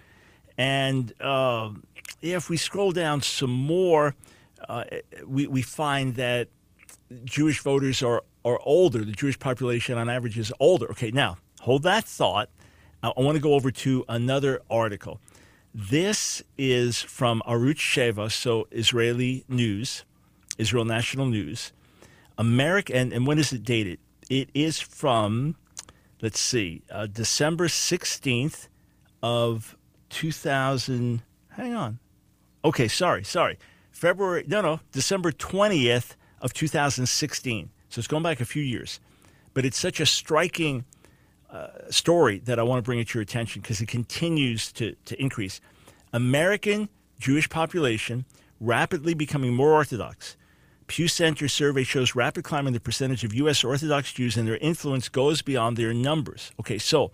[0.61, 1.71] And uh,
[2.21, 4.13] if we scroll down some more,
[4.69, 4.83] uh,
[5.25, 6.49] we, we find that
[7.23, 9.03] Jewish voters are, are older.
[9.03, 10.91] The Jewish population on average is older.
[10.91, 12.51] Okay, now hold that thought.
[13.01, 15.19] I, I want to go over to another article.
[15.73, 20.05] This is from Arutz Sheva, so Israeli news,
[20.59, 21.73] Israel National News.
[22.37, 23.97] America, and, and when is it dated?
[24.29, 25.55] It is from,
[26.21, 28.67] let's see, uh, December 16th
[29.23, 29.75] of
[30.11, 31.21] 2000.
[31.49, 31.99] Hang on.
[32.63, 33.57] Okay, sorry, sorry.
[33.91, 37.69] February, no, no, December 20th of 2016.
[37.89, 38.99] So it's going back a few years.
[39.53, 40.85] But it's such a striking
[41.51, 44.95] uh, story that I want to bring it to your attention because it continues to,
[45.05, 45.59] to increase.
[46.13, 46.87] American
[47.19, 48.25] Jewish population
[48.59, 50.37] rapidly becoming more Orthodox.
[50.87, 53.63] Pew Center survey shows rapid climb in the percentage of U.S.
[53.63, 56.51] Orthodox Jews, and their influence goes beyond their numbers.
[56.59, 57.11] Okay, so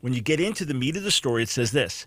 [0.00, 2.06] when you get into the meat of the story, it says this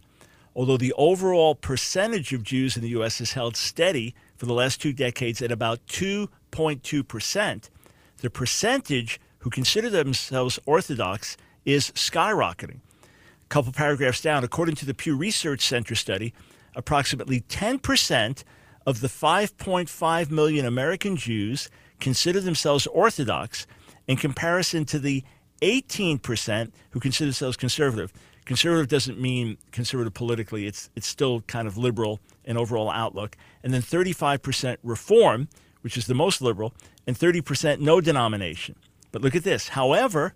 [0.57, 3.19] Although the overall percentage of Jews in the U.S.
[3.19, 7.69] has held steady for the last two decades at about 2.2%,
[8.17, 12.79] the percentage who consider themselves Orthodox is skyrocketing.
[13.03, 16.33] A couple paragraphs down, according to the Pew Research Center study,
[16.75, 18.43] approximately 10%
[18.87, 23.67] of the 5.5 million American Jews consider themselves Orthodox
[24.07, 25.23] in comparison to the
[25.61, 28.11] 18% who consider themselves conservative.
[28.47, 33.35] Conservative doesn't mean conservative politically, it's, it's still kind of liberal in overall outlook.
[33.61, 35.49] And then 35% reform,
[35.81, 36.73] which is the most liberal,
[37.05, 38.75] and 30% no denomination.
[39.11, 39.67] But look at this.
[39.67, 40.33] However,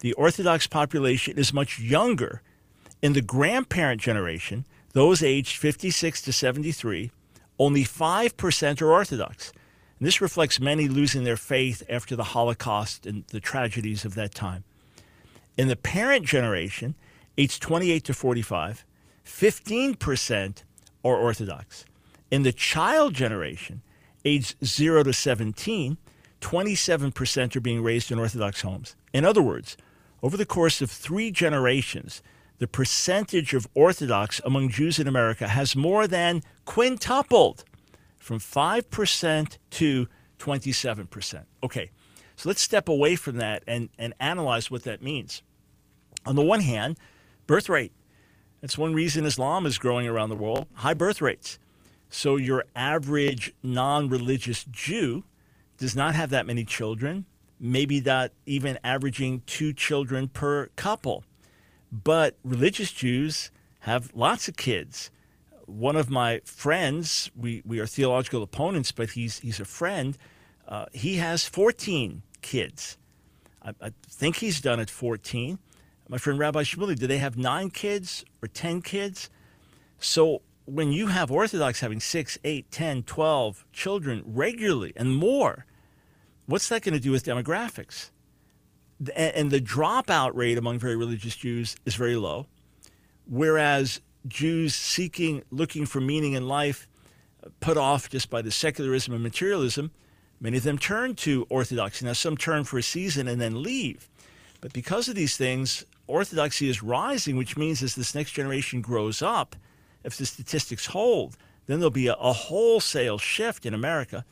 [0.00, 2.42] the Orthodox population is much younger.
[3.00, 7.12] In the grandparent generation, those aged 56 to 73,
[7.60, 9.52] only 5% are Orthodox.
[10.00, 14.34] And this reflects many losing their faith after the Holocaust and the tragedies of that
[14.34, 14.64] time.
[15.56, 16.96] In the parent generation,
[17.36, 18.84] aged 28 to 45,
[19.24, 20.62] 15%
[21.04, 21.84] are Orthodox.
[22.30, 23.82] In the child generation,
[24.24, 25.96] aged 0 to 17,
[26.40, 28.96] 27% are being raised in Orthodox homes.
[29.12, 29.76] In other words,
[30.22, 32.22] over the course of three generations,
[32.58, 37.64] the percentage of Orthodox among Jews in America has more than quintupled
[38.18, 41.44] from 5% to 27%.
[41.62, 41.90] Okay,
[42.36, 45.42] so let's step away from that and, and analyze what that means.
[46.26, 46.98] On the one hand,
[47.46, 47.92] birth rate.
[48.60, 51.58] That's one reason Islam is growing around the world high birth rates.
[52.08, 55.24] So your average non religious Jew
[55.78, 57.26] does not have that many children,
[57.58, 61.24] maybe not even averaging two children per couple.
[61.90, 65.10] But religious Jews have lots of kids.
[65.66, 70.16] One of my friends, we, we are theological opponents, but he's, he's a friend,
[70.66, 72.96] uh, he has 14 kids.
[73.62, 75.58] I, I, think he's done at 14.
[76.08, 79.30] My friend Rabbi Shmuley, do they have nine kids or 10 kids?
[79.98, 85.64] So when you have Orthodox having six, eight, 10, 12 children regularly and more,
[86.46, 88.10] what's that going to do with demographics?
[89.16, 92.46] And the dropout rate among very religious Jews is very low,
[93.26, 96.86] whereas Jews seeking, looking for meaning in life,
[97.44, 99.90] uh, put off just by the secularism and materialism,
[100.40, 102.06] many of them turn to Orthodoxy.
[102.06, 104.08] Now, some turn for a season and then leave.
[104.60, 109.22] But because of these things, Orthodoxy is rising, which means as this next generation grows
[109.22, 109.56] up,
[110.02, 111.36] if the statistics hold,
[111.66, 114.24] then there'll be a, a wholesale shift in America.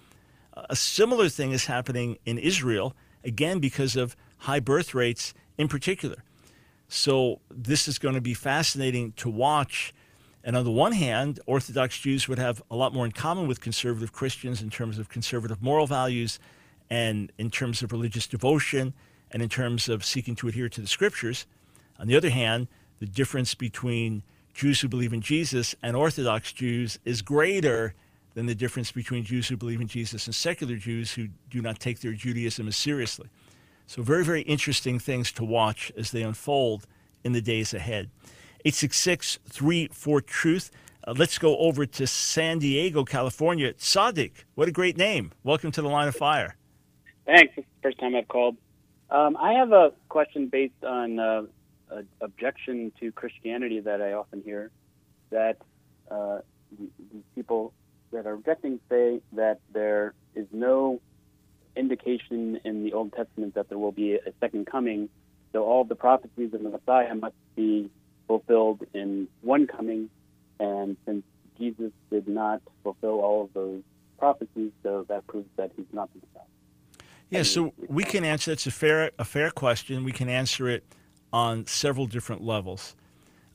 [0.55, 6.23] A similar thing is happening in Israel, again, because of high birth rates in particular.
[6.89, 9.95] So this is going to be fascinating to watch.
[10.45, 13.63] And on the one hand, Orthodox Jews would have a lot more in common with
[13.63, 16.39] conservative Christians in terms of conservative moral values
[16.91, 18.93] and in terms of religious devotion
[19.31, 21.47] and in terms of seeking to adhere to the scriptures.
[22.03, 22.67] On the other hand,
[22.99, 27.95] the difference between Jews who believe in Jesus and Orthodox Jews is greater
[28.35, 31.79] than the difference between Jews who believe in Jesus and secular Jews who do not
[31.79, 33.29] take their Judaism as seriously.
[33.87, 36.89] So, very, very interesting things to watch as they unfold
[37.23, 38.11] in the days ahead.
[38.65, 40.71] 866 34 Truth.
[41.07, 43.75] Uh, let's go over to San Diego, California.
[43.75, 45.31] Sadiq, what a great name.
[45.45, 46.57] Welcome to the line of fire.
[47.27, 47.55] Thanks.
[47.81, 48.57] First time I've called.
[49.09, 51.43] Um, I have a question based on uh,
[51.93, 54.71] an objection to Christianity that I often hear
[55.31, 55.57] that
[56.11, 56.39] uh,
[57.35, 57.73] people
[58.13, 61.01] that are objecting say that there is no
[61.77, 65.09] indication in the Old Testament that there will be a second coming.
[65.53, 67.91] So all the prophecies of the Messiah must be
[68.27, 70.11] fulfilled in one coming.
[70.61, 71.25] And since
[71.59, 73.83] Jesus did not fulfill all of those
[74.19, 76.47] prophecies, so that proves that he's not the Messiah.
[77.31, 80.05] Yeah, so we can answer that's a fair a fair question.
[80.05, 80.85] We can answer it
[81.33, 82.95] on several different levels.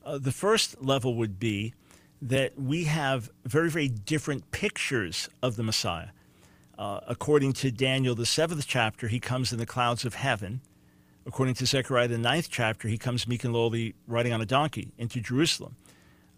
[0.05, 1.73] Uh, the first level would be
[2.21, 6.09] that we have very very different pictures of the Messiah.
[6.77, 10.61] Uh, according to Daniel, the seventh chapter, he comes in the clouds of heaven.
[11.25, 14.91] According to Zechariah, the ninth chapter, he comes meek and lowly, riding on a donkey
[14.97, 15.75] into Jerusalem.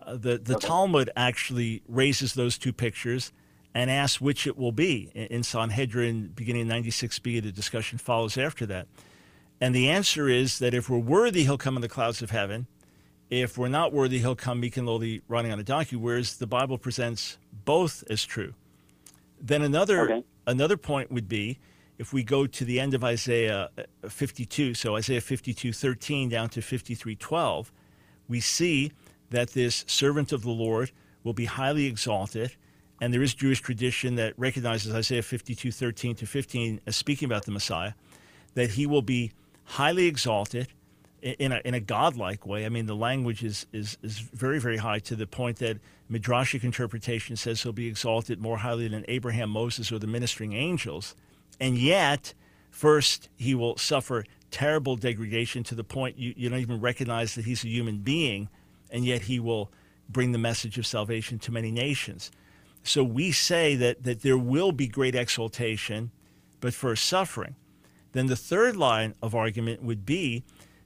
[0.02, 0.67] Uh, the the okay.
[0.67, 3.32] Talmud actually raises those two pictures
[3.73, 5.12] and asks which it will be.
[5.13, 8.88] In Sanhedrin, beginning in 96b, the discussion follows after that.
[9.62, 12.67] And the answer is that if we're worthy, he'll come in the clouds of heaven.
[13.30, 15.95] If we're not worthy, he'll come meek and lowly, riding on a donkey.
[15.95, 18.54] Whereas the Bible presents both as true.
[19.39, 20.24] Then another okay.
[20.48, 21.60] another point would be
[21.98, 26.50] if we go to the end of Isaiah uh, 52, so Isaiah 52, 13 down
[26.50, 27.72] to 53, 12,
[28.28, 28.93] we see
[29.30, 30.91] that this servant of the Lord
[31.24, 32.56] will be highly exalted.
[33.02, 37.45] And there is Jewish tradition that recognizes Isaiah 52, 13 to 15 as speaking about
[37.45, 37.93] the Messiah,
[38.56, 39.32] that he will be
[39.69, 40.67] highly exalted
[41.21, 42.65] in a, in a godlike way.
[42.65, 45.77] I mean, the language is, is, is very, very high to the point that
[46.10, 51.15] Midrashic interpretation says he'll be exalted more highly than Abraham, Moses, or the ministering angels.
[51.60, 52.34] And yet,
[52.71, 57.45] first, he will suffer terrible degradation to the point you, you don't even recognize that
[57.45, 58.49] he's a human being,
[58.89, 59.71] and yet he will
[60.08, 62.32] bring the message of salvation to many nations.
[62.82, 66.10] So we say that, that there will be great exaltation,
[66.60, 67.55] but first suffering.
[68.12, 70.43] Then the third line of argument would be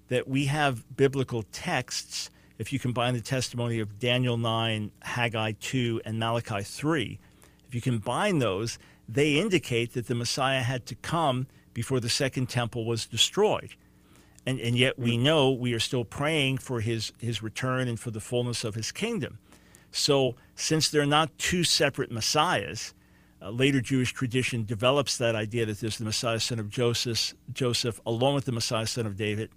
[0.10, 2.30] that we have biblical texts.
[2.58, 7.20] If you combine the testimony of Daniel 9, Haggai 2, and Malachi 3,
[7.68, 12.48] if you combine those, they indicate that the Messiah had to come before the second
[12.48, 13.76] temple was destroyed.
[14.46, 15.22] And, and yet we mm.
[15.22, 18.92] know we are still praying for his, his return and for the fullness of his
[18.92, 19.40] kingdom.
[19.92, 22.94] So, since they're not two separate messiahs,
[23.44, 28.00] uh, later Jewish tradition develops that idea that there's the Messiah, son of Joseph, Joseph,
[28.06, 29.50] along with the Messiah, son of David.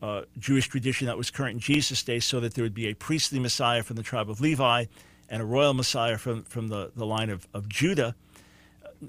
[0.00, 2.94] Uh, Jewish tradition that was current in Jesus' day, so that there would be a
[2.94, 4.86] priestly Messiah from the tribe of Levi
[5.28, 8.14] and a royal Messiah from, from the, the line of, of Judah.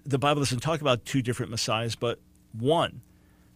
[0.06, 2.20] The Bible doesn't talk about two different Messiahs, but
[2.52, 3.02] one.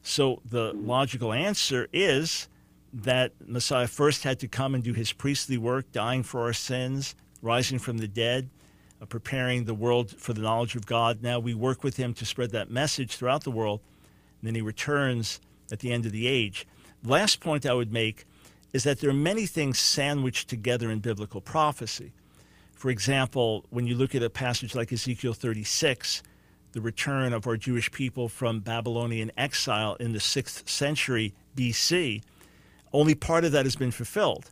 [0.04, 2.48] So the logical answer is
[2.94, 7.16] that Messiah first had to come and do his priestly work, dying for our sins,
[7.42, 8.50] rising from the dead
[9.10, 11.22] preparing the world for the knowledge of God.
[11.22, 13.82] Now we work with him to spread that message throughout the world.
[14.42, 15.40] And then he returns
[15.72, 16.68] at the end of the age.
[17.04, 18.26] Last point I would make
[18.74, 22.12] is that there are many things sandwiched together in biblical prophecy.
[22.74, 26.24] For example, when you look at a passage like Ezekiel 36,
[26.74, 32.24] the return of our Jewish people from Babylonian exile in the 6th century BC,
[32.92, 34.50] only part of that has been fulfilled.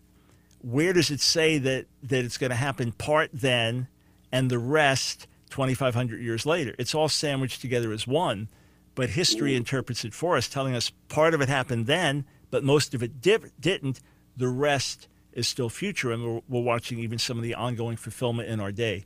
[0.62, 3.88] Where does it say that, that it's going to happen part then
[4.32, 6.76] and the rest 2,500 years later.
[6.80, 8.48] It's all sandwiched together as one,
[8.96, 12.94] but history interprets it for us, telling us part of it happened then, but most
[12.94, 14.02] of it didn't.
[14.36, 18.50] The rest is still future, and we're, we're watching even some of the ongoing fulfillment
[18.50, 19.06] in our day.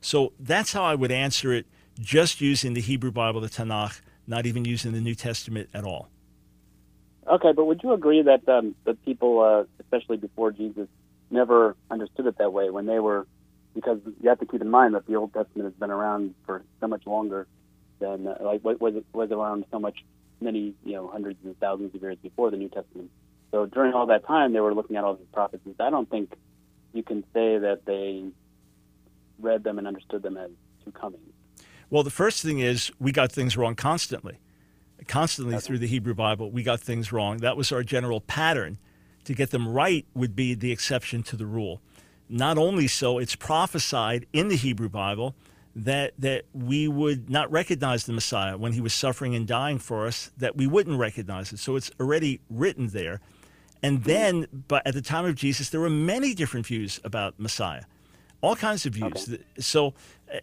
[0.00, 1.66] So that's how I would answer it,
[1.98, 6.08] just using the Hebrew Bible, the Tanakh, not even using the New Testament at all.
[7.26, 10.88] Okay, but would you agree that um, the people, uh, especially before Jesus,
[11.30, 13.26] never understood it that way when they were,
[13.76, 16.64] because you have to keep in mind that the Old Testament has been around for
[16.80, 17.46] so much longer
[18.00, 19.98] than, uh, like, was it was around so much
[20.40, 23.10] many, you know, hundreds and thousands of years before the New Testament.
[23.52, 25.74] So during all that time, they were looking at all these prophecies.
[25.78, 26.32] I don't think
[26.92, 28.24] you can say that they
[29.38, 30.50] read them and understood them as
[30.84, 31.22] two comings.
[31.90, 34.38] Well, the first thing is we got things wrong constantly.
[35.06, 35.64] Constantly Okay.
[35.66, 37.38] through the Hebrew Bible, we got things wrong.
[37.38, 38.78] That was our general pattern.
[39.24, 41.80] To get them right would be the exception to the rule.
[42.28, 45.34] Not only so, it's prophesied in the Hebrew Bible
[45.76, 50.06] that that we would not recognize the Messiah when he was suffering and dying for
[50.06, 51.58] us, that we wouldn't recognize it.
[51.58, 53.20] So it's already written there.
[53.82, 57.82] And then, but at the time of Jesus, there were many different views about Messiah,
[58.40, 59.36] all kinds of views.
[59.58, 59.92] So,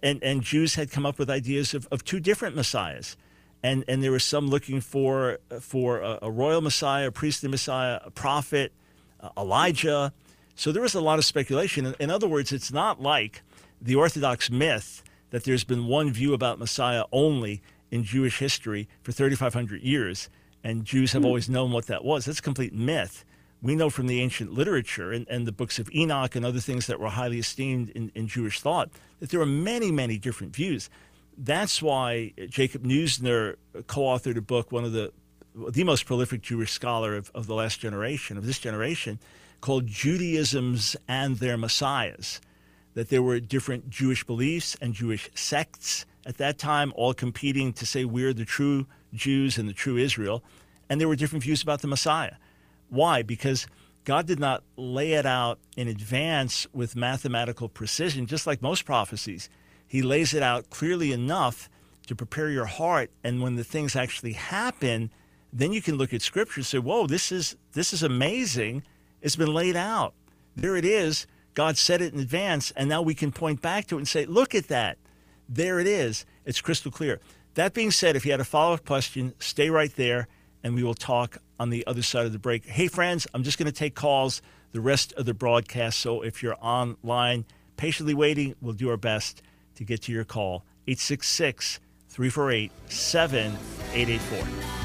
[0.04, 3.18] and and Jews had come up with ideas of, of two different messiahs,
[3.64, 8.00] and and there were some looking for for a, a royal Messiah, a priestly Messiah,
[8.06, 8.72] a prophet,
[9.20, 10.14] uh, Elijah.
[10.56, 11.86] So there was a lot of speculation.
[11.86, 13.42] In, in other words, it's not like
[13.82, 19.12] the Orthodox myth that there's been one view about Messiah only in Jewish history for
[19.12, 20.30] 3,500 years,
[20.64, 21.28] and Jews have hmm.
[21.28, 22.26] always known what that was.
[22.26, 23.26] That's a complete myth.
[23.62, 26.88] We know from the ancient literature and, and the books of Enoch and other things
[26.88, 28.90] that were highly esteemed in, in Jewish thought
[29.20, 30.90] that there are many, many different views.
[31.38, 33.56] That's why Jacob Neusner
[33.88, 35.12] co-authored a book, one of the
[35.56, 39.20] the most prolific Jewish scholar of, of the last generation, of this generation,
[39.64, 42.42] called Judaisms and Their Messiahs.
[42.96, 47.86] That there were different Jewish beliefs and Jewish sects at that time, all competing to
[47.86, 50.44] say we're the true Jews and the true Israel.
[50.90, 52.34] And there were different views about the Messiah.
[52.90, 53.22] Why?
[53.22, 53.66] Because
[54.04, 59.50] God did not lay it out in advance with mathematical precision, just like most prophecies.
[59.88, 61.70] He lays it out clearly enough
[62.08, 63.12] to prepare your heart.
[63.24, 65.10] And when the things actually happen,
[65.54, 68.84] then you can look at Scripture and say, "Whoa, this is this is amazing.
[69.24, 70.14] It's been laid out.
[70.56, 71.26] There it is.
[71.56, 74.26] God said it in advance, and now we can point back to it and say,
[74.26, 74.98] "Look at that.
[75.48, 76.26] There it is.
[76.46, 77.20] It's crystal clear."
[77.56, 80.28] That being said, if you had a follow-up question, stay right there,
[80.64, 82.66] and we will talk on the other side of the break.
[82.66, 86.00] Hey, friends, I'm just going to take calls the rest of the broadcast.
[86.00, 87.46] So if you're online,
[87.78, 89.42] patiently waiting, we'll do our best
[89.76, 90.66] to get to your call.
[90.88, 94.83] 866 348 7884.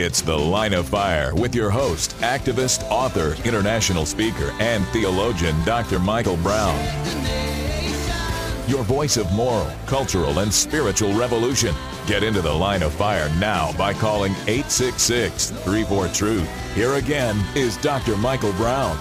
[0.00, 5.98] It's The Line of Fire with your host, activist, author, international speaker, and theologian, Dr.
[5.98, 6.78] Michael Brown.
[8.68, 11.74] Your voice of moral, cultural, and spiritual revolution.
[12.06, 16.74] Get into the line of fire now by calling 866 34 Truth.
[16.76, 18.16] Here again is Dr.
[18.16, 18.96] Michael Brown.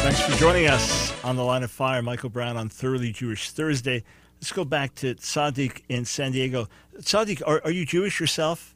[0.00, 2.00] Thanks for joining us on the line of fire.
[2.00, 4.02] Michael Brown on Thoroughly Jewish Thursday.
[4.42, 6.66] Let's go back to Sadiq in San Diego.
[6.98, 8.74] Sadiq, are, are you Jewish yourself?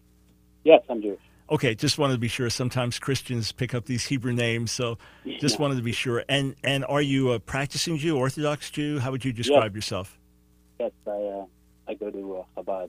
[0.62, 1.18] Yes, I'm Jewish.
[1.50, 2.48] Okay, just wanted to be sure.
[2.50, 4.96] Sometimes Christians pick up these Hebrew names, so
[5.40, 5.62] just Yeah.
[5.62, 6.22] wanted to be sure.
[6.28, 9.00] And and are you a practicing Jew, Orthodox Jew?
[9.00, 10.20] How would you describe yourself?
[10.78, 11.46] Yes, I uh,
[11.88, 12.88] I go to uh, Chabad.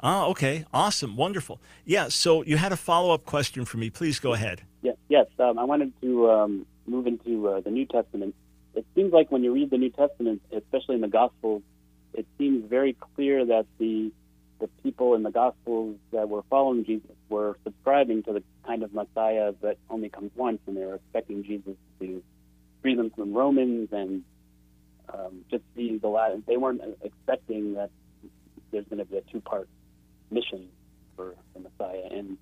[0.00, 1.60] Ah, okay, awesome, wonderful.
[1.84, 2.08] Yeah.
[2.08, 3.88] So you had a follow up question for me.
[3.88, 4.62] Please go ahead.
[4.82, 8.34] Yeah, yes, um, I wanted to um, move into uh, the New Testament.
[8.74, 11.62] It seems like when you read the New Testament, especially in the Gospels,
[12.14, 14.10] it seems very clear that the
[14.60, 18.94] the people in the Gospels that were following Jesus were subscribing to the kind of
[18.94, 22.22] Messiah that only comes once, and they were expecting Jesus to
[22.80, 24.22] free them from Romans and
[25.12, 26.38] um, just be the last.
[26.46, 27.90] They weren't expecting that
[28.70, 29.68] there's going to be a two-part
[30.30, 30.68] mission
[31.16, 32.38] for the Messiah, and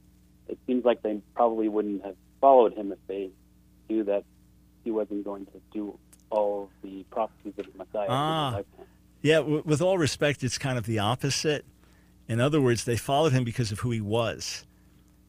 [0.48, 3.30] it seems like they probably wouldn't have followed him if they
[3.88, 4.24] knew that
[4.84, 5.98] he wasn't going to do
[6.30, 8.04] all of the prophecies of the Messiah.
[8.04, 8.84] in his Ah.
[9.22, 11.64] Yeah, w- with all respect, it's kind of the opposite.
[12.28, 14.66] In other words, they followed him because of who he was.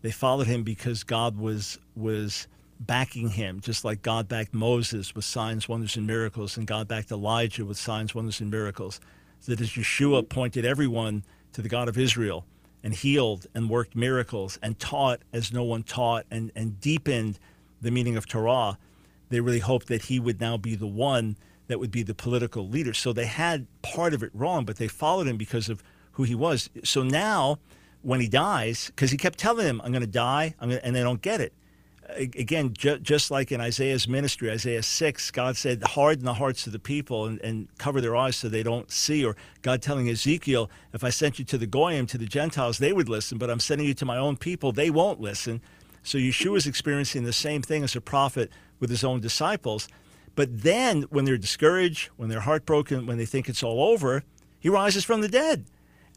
[0.02, 2.48] They followed him because God was was
[2.80, 7.12] backing him, just like God backed Moses with signs, wonders, and miracles, and God backed
[7.12, 9.00] Elijah with signs, wonders, and miracles.
[9.46, 11.24] That as Yeshua pointed everyone
[11.54, 12.46] to the God of Israel
[12.84, 17.40] and healed and worked miracles and taught as no one taught and, and deepened
[17.82, 18.78] the meaning of Torah,
[19.30, 21.38] they really hoped that he would now be the one
[21.68, 22.94] that would be the political leader.
[22.94, 25.84] So they had part of it wrong, but they followed him because of
[26.14, 26.70] who he was.
[26.84, 27.60] So now,
[28.02, 30.96] when he dies, because he kept telling them, "I'm going to die," I'm gonna, and
[30.96, 31.54] they don't get it.
[32.18, 36.74] Again, ju- just like in Isaiah's ministry, Isaiah 6, God said, harden the hearts of
[36.74, 39.26] the people and, and cover their eyes so they don't see.
[39.26, 42.94] Or God telling Ezekiel, if I sent you to the Goyim, to the Gentiles, they
[42.94, 45.62] would listen, but I'm sending you to my own people, they won't listen.
[46.04, 49.88] So Yeshua is experiencing the same thing as a prophet with his own disciples.
[50.36, 54.24] But then, when they're discouraged, when they're heartbroken, when they think it's all over,
[54.60, 55.66] he rises from the dead.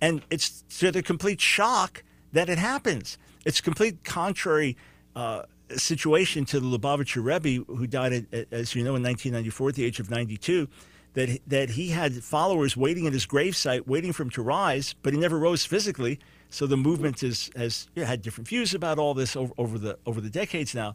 [0.00, 2.02] And it's to the complete shock
[2.32, 3.18] that it happens.
[3.44, 4.76] It's a complete contrary
[5.14, 9.74] uh, situation to the Lubavitcher Rebbe, who died, at, as you know, in 1994 at
[9.74, 10.68] the age of 92,
[11.14, 15.12] that, that he had followers waiting at his gravesite, waiting for him to rise, but
[15.12, 16.18] he never rose physically.
[16.50, 20.20] So the movement is, has had different views about all this over, over, the, over
[20.20, 20.94] the decades now.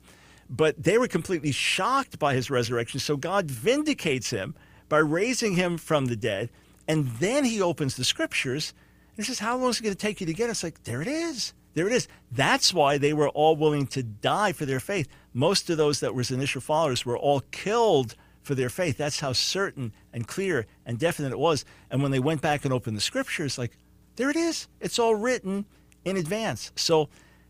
[0.52, 3.00] But they were completely shocked by his resurrection.
[3.00, 4.54] So God vindicates him
[4.90, 6.50] by raising him from the dead.
[6.88, 8.74] And then he opens the scriptures
[9.16, 10.52] and says, How long is it going to take you to get it?
[10.52, 11.54] It's like, there it is.
[11.74, 12.10] There it is.
[12.32, 15.08] That's why they were all willing to die for their faith.
[15.34, 18.98] Most of those that were his initial followers were all killed for their faith.
[18.98, 21.64] That's how certain and clear and definite it was.
[21.90, 23.78] And when they went back and opened the scriptures, like,
[24.18, 24.68] there it is.
[24.82, 25.66] It's all written
[26.04, 26.72] in advance.
[26.76, 27.08] So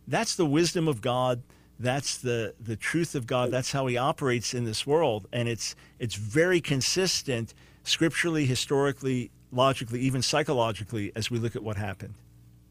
[0.08, 1.42] that's the wisdom of God.
[1.82, 3.50] That's the, the truth of God.
[3.52, 5.28] That's how he operates in this world.
[5.34, 7.54] And it's it's very consistent
[7.84, 12.14] scripturally, historically, logically, even psychologically, as we look at what happened.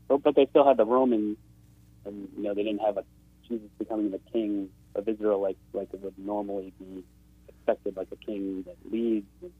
[0.08, 1.36] But, but they still had the Romans,
[2.04, 3.04] and you know they didn't have a
[3.48, 7.04] Jesus becoming the king of Israel like like it would normally be
[7.48, 9.52] expected, like a king that leads and,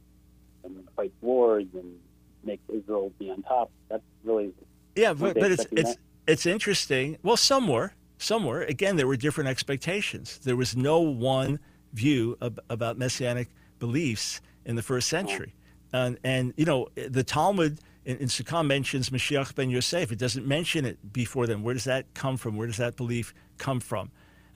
[0.65, 1.99] and fights wars and
[2.45, 3.71] makes Israel be on top.
[3.89, 4.53] That's really
[4.95, 7.19] Yeah, but, but it's expecting it's it's interesting.
[7.23, 8.63] Well, some were, some were.
[8.63, 10.39] Again, there were different expectations.
[10.45, 11.59] There was no one
[11.93, 13.49] view ab- about messianic
[13.79, 15.55] beliefs in the first century,
[15.93, 20.13] and and you know the Talmud in, in Sukkah mentions Mashiach ben Yosef.
[20.13, 21.63] It doesn't mention it before then.
[21.63, 22.57] Where does that come from?
[22.57, 24.11] Where does that belief come from?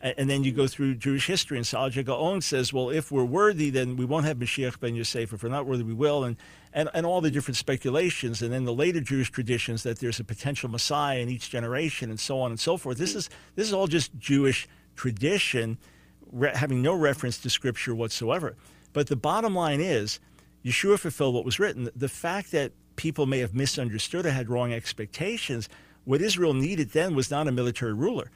[0.04, 3.70] And then you go through Jewish history, and Saadia Gaon says, well, if we're worthy,
[3.70, 5.32] then we won't have Mashiach ben Yosef.
[5.32, 6.24] If we're not worthy, we will.
[6.24, 6.36] And,
[6.74, 8.42] and, and all the different speculations.
[8.42, 12.20] And then the later Jewish traditions that there's a potential Messiah in each generation, and
[12.20, 12.98] so on and so forth.
[12.98, 15.78] This is, this is all just Jewish tradition,
[16.30, 18.56] re- having no reference to Scripture whatsoever.
[18.92, 20.20] But the bottom line is,
[20.62, 21.88] Yeshua fulfilled what was written.
[21.96, 25.70] The fact that people may have misunderstood or had wrong expectations,
[26.04, 28.30] what Israel needed then was not a military ruler.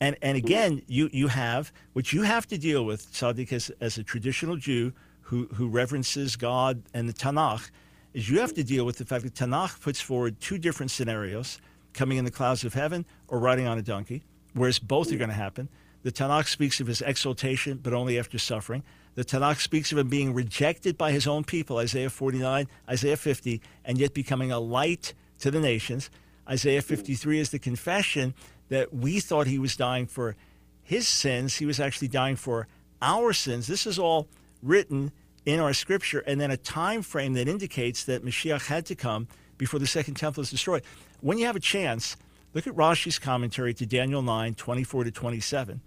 [0.00, 0.46] And and mm-hmm.
[0.46, 4.56] again, you you have what you have to deal with, Sadiq, as, as a traditional
[4.56, 4.92] Jew
[5.22, 7.70] who who reverences God and the Tanakh,
[8.14, 11.60] is you have to deal with the fact that Tanakh puts forward two different scenarios:
[11.94, 14.22] coming in the clouds of heaven or riding on a donkey,
[14.54, 15.18] whereas both are mm-hmm.
[15.18, 15.68] going to happen.
[16.04, 18.84] The Tanakh speaks of his exaltation, but only after suffering.
[19.16, 23.60] The Tanakh speaks of him being rejected by his own people, Isaiah 49, Isaiah 50,
[23.84, 26.08] and yet becoming a light to the nations.
[26.48, 26.94] Isaiah mm-hmm.
[26.94, 28.34] 53 is the confession
[28.68, 30.36] that we thought he was dying for
[30.82, 31.56] his sins.
[31.56, 32.66] He was actually dying for
[33.00, 33.66] our sins.
[33.66, 34.28] This is all
[34.62, 35.12] written
[35.44, 39.28] in our scripture, and then a time frame that indicates that Mashiach had to come
[39.56, 40.82] before the second temple is destroyed.
[41.20, 42.16] When you have a chance,
[42.54, 45.80] look at Rashi's commentary to Daniel 9, 24 to 27,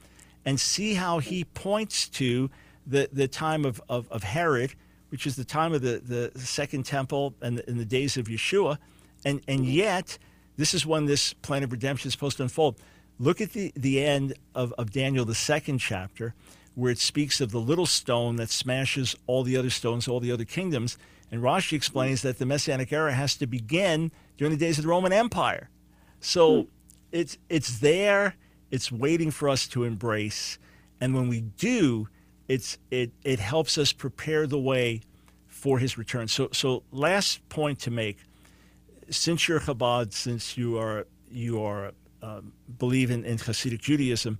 [0.45, 2.49] and see how he points to
[2.87, 4.73] the, the time of, of, of Herod,
[5.09, 6.01] which is the time of the,
[6.33, 8.77] the second temple and the, in the days of Yeshua.
[9.23, 10.17] And, and yet,
[10.57, 12.77] this is when this plan of redemption is supposed to unfold.
[13.19, 16.33] Look at the, the end of, of Daniel, the second chapter,
[16.75, 20.31] where it speaks of the little stone that smashes all the other stones, all the
[20.31, 20.97] other kingdoms.
[21.31, 24.89] And Rashi explains that the Messianic era has to begin during the days of the
[24.89, 25.69] Roman Empire.
[26.19, 26.69] So hmm.
[27.11, 28.35] it's, it's there,
[28.71, 30.57] it's waiting for us to embrace.
[30.99, 32.07] And when we do,
[32.47, 35.01] it's, it, it helps us prepare the way
[35.47, 36.27] for his return.
[36.27, 38.17] So, so last point to make
[39.11, 41.91] since you're Chabad, since you are you are
[42.21, 44.39] um, believe in, in Hasidic Judaism,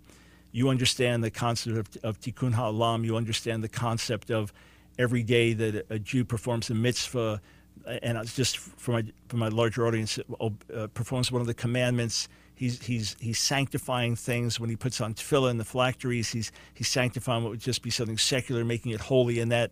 [0.52, 3.04] you understand the concept of, of Tikkun Ha'olam.
[3.04, 4.54] You understand the concept of
[4.98, 7.42] every day that a Jew performs a mitzvah,
[7.86, 12.28] and just for my for my larger audience, uh, performs one of the commandments.
[12.56, 16.32] He's he's he's sanctifying things when he puts on tefillin and the phylacteries.
[16.32, 19.72] He's he's sanctifying what would just be something secular, making it holy, and that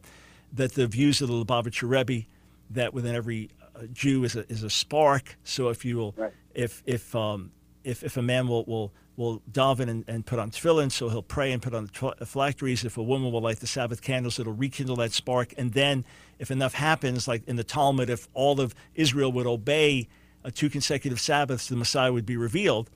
[0.53, 2.25] that the views of the Lubavitcher Rebbe
[2.71, 5.37] that within every uh, Jew is a, is a spark.
[5.43, 6.33] So if you will, Right.
[6.53, 7.51] if if um,
[7.83, 11.21] if if a man will will will daven and, and put on tefillin, so he'll
[11.21, 12.85] pray and put on the tw- phylacteries.
[12.85, 15.53] If a woman will light the Sabbath candles, it'll rekindle that spark.
[15.57, 16.05] And then,
[16.39, 20.07] if enough happens, like in the Talmud, if all of Israel would obey
[20.45, 22.89] uh, two consecutive Sabbaths, the Messiah would be revealed.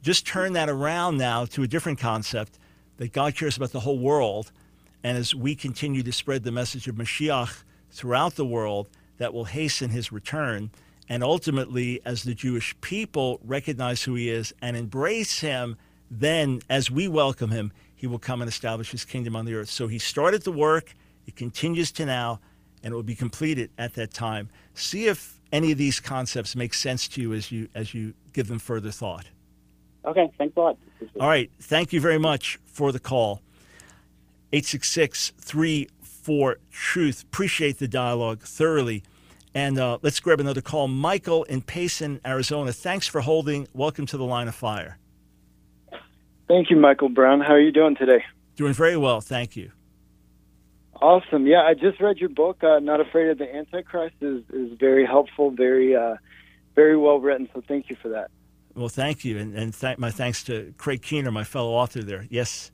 [0.00, 2.58] Just turn that around now to a different concept
[2.98, 4.52] that God cares about the whole world.
[5.02, 8.88] And as we continue to spread the message of Mashiach throughout the world,
[9.18, 10.70] that will hasten his return.
[11.08, 15.76] And ultimately, as the Jewish people recognize who he is and embrace him,
[16.10, 19.70] then as we welcome him, he will come and establish his kingdom on the earth.
[19.70, 20.94] So he started the work,
[21.26, 22.40] it continues to now,
[22.82, 24.50] and it will be completed at that time.
[24.74, 28.48] See if any of these concepts make sense to you as you as you give
[28.48, 29.26] them further thought.
[30.04, 30.78] Okay, thanks a lot.
[31.18, 31.50] All right.
[31.60, 33.40] Thank you very much for the call.
[34.52, 35.32] 866
[36.24, 37.22] 34 Truth.
[37.22, 39.02] Appreciate the dialogue thoroughly.
[39.54, 40.88] And uh, let's grab another call.
[40.88, 42.72] Michael in Payson, Arizona.
[42.72, 43.68] Thanks for holding.
[43.72, 44.98] Welcome to the line of fire.
[46.48, 47.40] Thank you, Michael Brown.
[47.40, 48.24] How are you doing today?
[48.56, 49.20] Doing very well.
[49.20, 49.70] Thank you.
[51.00, 51.46] Awesome.
[51.46, 52.64] Yeah, I just read your book.
[52.64, 56.16] Uh, Not Afraid of the Antichrist is is very helpful, very uh,
[56.74, 57.48] very well written.
[57.54, 58.30] So thank you for that.
[58.74, 59.38] Well, thank you.
[59.38, 62.26] And, and thank, my thanks to Craig Keener, my fellow author there.
[62.30, 62.72] Yes.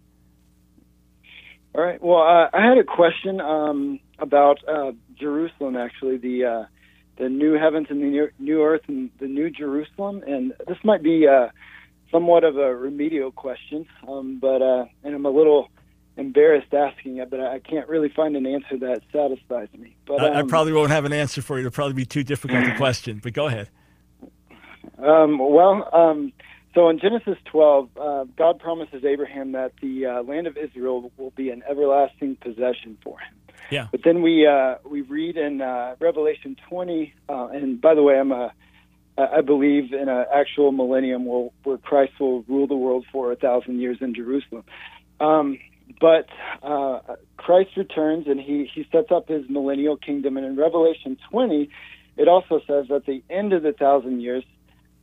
[1.75, 2.03] All right.
[2.03, 5.77] Well, uh, I had a question um, about uh, Jerusalem.
[5.77, 6.65] Actually, the uh,
[7.21, 10.25] the new heavens and the new, new earth and the new Jerusalem.
[10.27, 11.49] And this might be uh,
[12.11, 15.69] somewhat of a remedial question, um, but uh, and I'm a little
[16.17, 19.97] embarrassed asking it, but I can't really find an answer that satisfies me.
[20.07, 21.67] But I, I um, probably won't have an answer for you.
[21.67, 23.69] It'll probably be too difficult a question, but go ahead.
[24.99, 26.33] Um, well, um,
[26.75, 31.33] so in Genesis 12, uh, God promises Abraham that the uh, land of Israel will
[31.33, 33.35] be an everlasting possession for him.
[33.71, 33.89] Yeah.
[33.91, 38.19] But then we uh, we read in uh, Revelation 20, uh, and by the way,
[38.19, 38.53] I'm a
[39.19, 43.37] I believe in an actual millennium where, where Christ will rule the world for a
[43.37, 44.65] thousand years in Jerusalem.
[45.21, 45.59] Um,
[46.01, 46.27] but
[46.63, 47.01] uh,
[47.37, 50.37] Christ returns and he, he sets up his millennial kingdom.
[50.37, 51.69] And in Revelation 20,
[52.17, 54.45] it also says at the end of the thousand years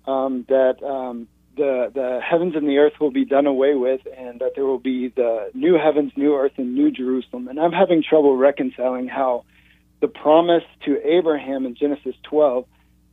[0.05, 1.27] um, that um,
[1.57, 4.79] the the heavens and the earth will be done away with, and that there will
[4.79, 7.47] be the new heavens, new earth, and new Jerusalem.
[7.47, 9.43] And I'm having trouble reconciling how
[9.99, 12.65] the promise to Abraham in Genesis 12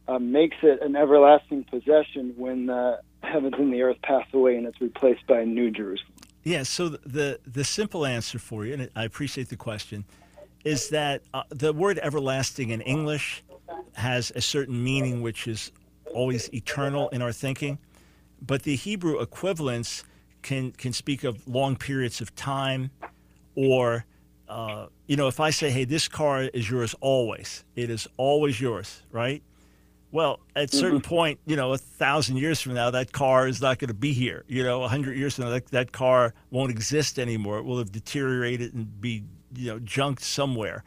[0.06, 4.66] uh, makes it an everlasting possession when the heavens and the earth pass away and
[4.66, 6.12] it's replaced by a new Jerusalem.
[6.42, 10.04] Yeah, so the the simple answer for you, and I appreciate the question,
[10.62, 13.42] is that uh, the word everlasting in English
[13.94, 15.72] has a certain meaning which is
[16.12, 17.78] always eternal in our thinking,
[18.40, 20.04] but the Hebrew equivalents
[20.42, 22.90] can can speak of long periods of time,
[23.54, 24.04] or
[24.48, 28.60] uh, you know, if I say, "Hey, this car is yours always," it is always
[28.60, 29.42] yours, right?
[30.14, 33.60] Well, at a certain point, you know, a thousand years from now, that car is
[33.60, 34.44] not going to be here.
[34.46, 37.58] You know, a hundred years from now, that, that car won't exist anymore.
[37.58, 39.24] It will have deteriorated and be,
[39.56, 40.84] you know, junked somewhere.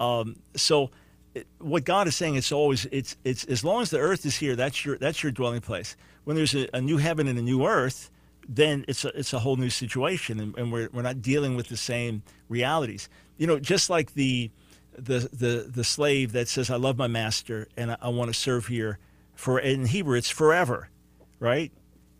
[0.00, 0.90] Um, so,
[1.34, 4.36] it, what God is saying, is always, it's, it's as long as the earth is
[4.36, 5.96] here, that's your, that's your dwelling place.
[6.24, 8.10] When there's a, a new heaven and a new earth,
[8.48, 11.68] then it's a, it's a whole new situation, and, and we're, we're not dealing with
[11.68, 13.08] the same realities.
[13.36, 14.50] You know, just like the,
[15.00, 18.38] the the the slave that says I love my master and I, I want to
[18.38, 18.98] serve here
[19.34, 20.88] for in Hebrew it's forever,
[21.38, 21.72] right?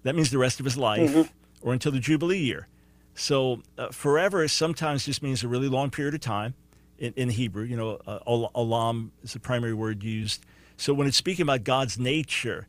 [0.03, 1.15] That means the rest of his life
[1.61, 2.69] or until the jubilee year.
[3.15, 6.55] So uh, forever sometimes just means a really long period of time
[7.01, 7.65] in, in Hebrew.
[7.65, 10.45] You know, uh, al- olam is the primary word used.
[10.77, 12.69] So when it's speaking about God's nature,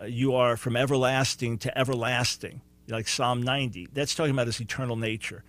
[0.00, 3.88] uh, you are from everlasting to everlasting, like Psalm 90.
[3.92, 5.44] That's talking about his eternal nature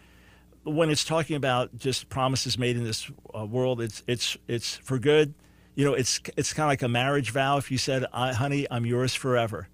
[0.64, 4.98] when it's talking about just promises made in this uh, world, it's it's it's for
[4.98, 5.34] good.
[5.76, 7.58] You know, it's it's kind of like a marriage vow.
[7.58, 9.68] If you said, I, "Honey, I'm yours forever,"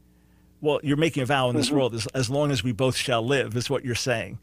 [0.62, 3.22] well, you're making a vow in this world as, as long as we both shall
[3.22, 4.40] live, is what you're saying.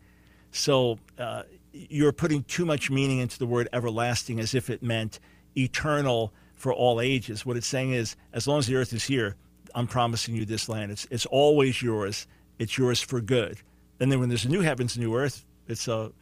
[0.52, 1.42] So uh,
[1.90, 5.20] you're putting too much meaning into the word everlasting as if it meant
[5.56, 7.44] eternal for all ages.
[7.44, 9.36] What it's saying is, as long as the earth is here,
[9.74, 10.90] I'm promising you this land.
[10.90, 12.26] It's it's always yours.
[12.58, 13.58] It's yours for good.
[14.00, 16.12] And then when there's a new heavens, new earth, it's a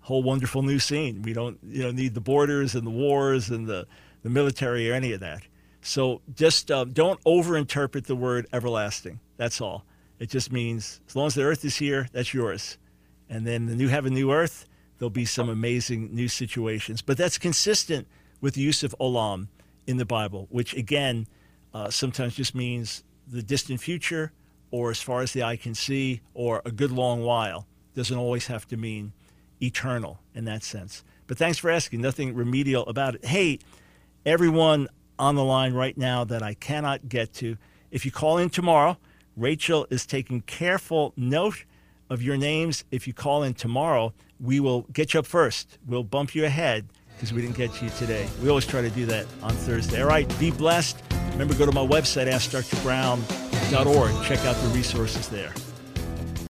[0.00, 1.22] whole wonderful new scene.
[1.22, 3.86] We don't you know need the borders and the wars and the,
[4.22, 5.42] the military or any of that.
[5.82, 9.20] So just uh, don't overinterpret the word everlasting.
[9.36, 9.84] That's all.
[10.18, 12.78] It just means as long as the earth is here, that's yours.
[13.28, 14.65] And then the new heaven, new earth,
[14.98, 17.02] there'll be some amazing new situations.
[17.02, 18.06] But that's consistent
[18.40, 19.48] with the use of olam
[19.86, 21.26] in the Bible, which again
[21.74, 24.32] uh, sometimes just means the distant future
[24.70, 27.66] or as far as the eye can see or a good long while.
[27.94, 29.12] Doesn't always have to mean
[29.62, 31.02] eternal in that sense.
[31.26, 32.00] But thanks for asking.
[32.00, 33.24] Nothing remedial about it.
[33.24, 33.58] Hey,
[34.24, 34.88] everyone
[35.18, 37.56] on the line right now that I cannot get to,
[37.90, 38.98] if you call in tomorrow,
[39.36, 41.64] Rachel is taking careful note
[42.10, 42.84] of your names.
[42.90, 45.78] If you call in tomorrow, we will get you up first.
[45.86, 48.28] We'll bump you ahead because we didn't get you today.
[48.42, 50.02] We always try to do that on Thursday.
[50.02, 51.02] All right, be blessed.
[51.32, 54.24] Remember, go to my website, AskDrBrown.org.
[54.24, 55.52] Check out the resources there.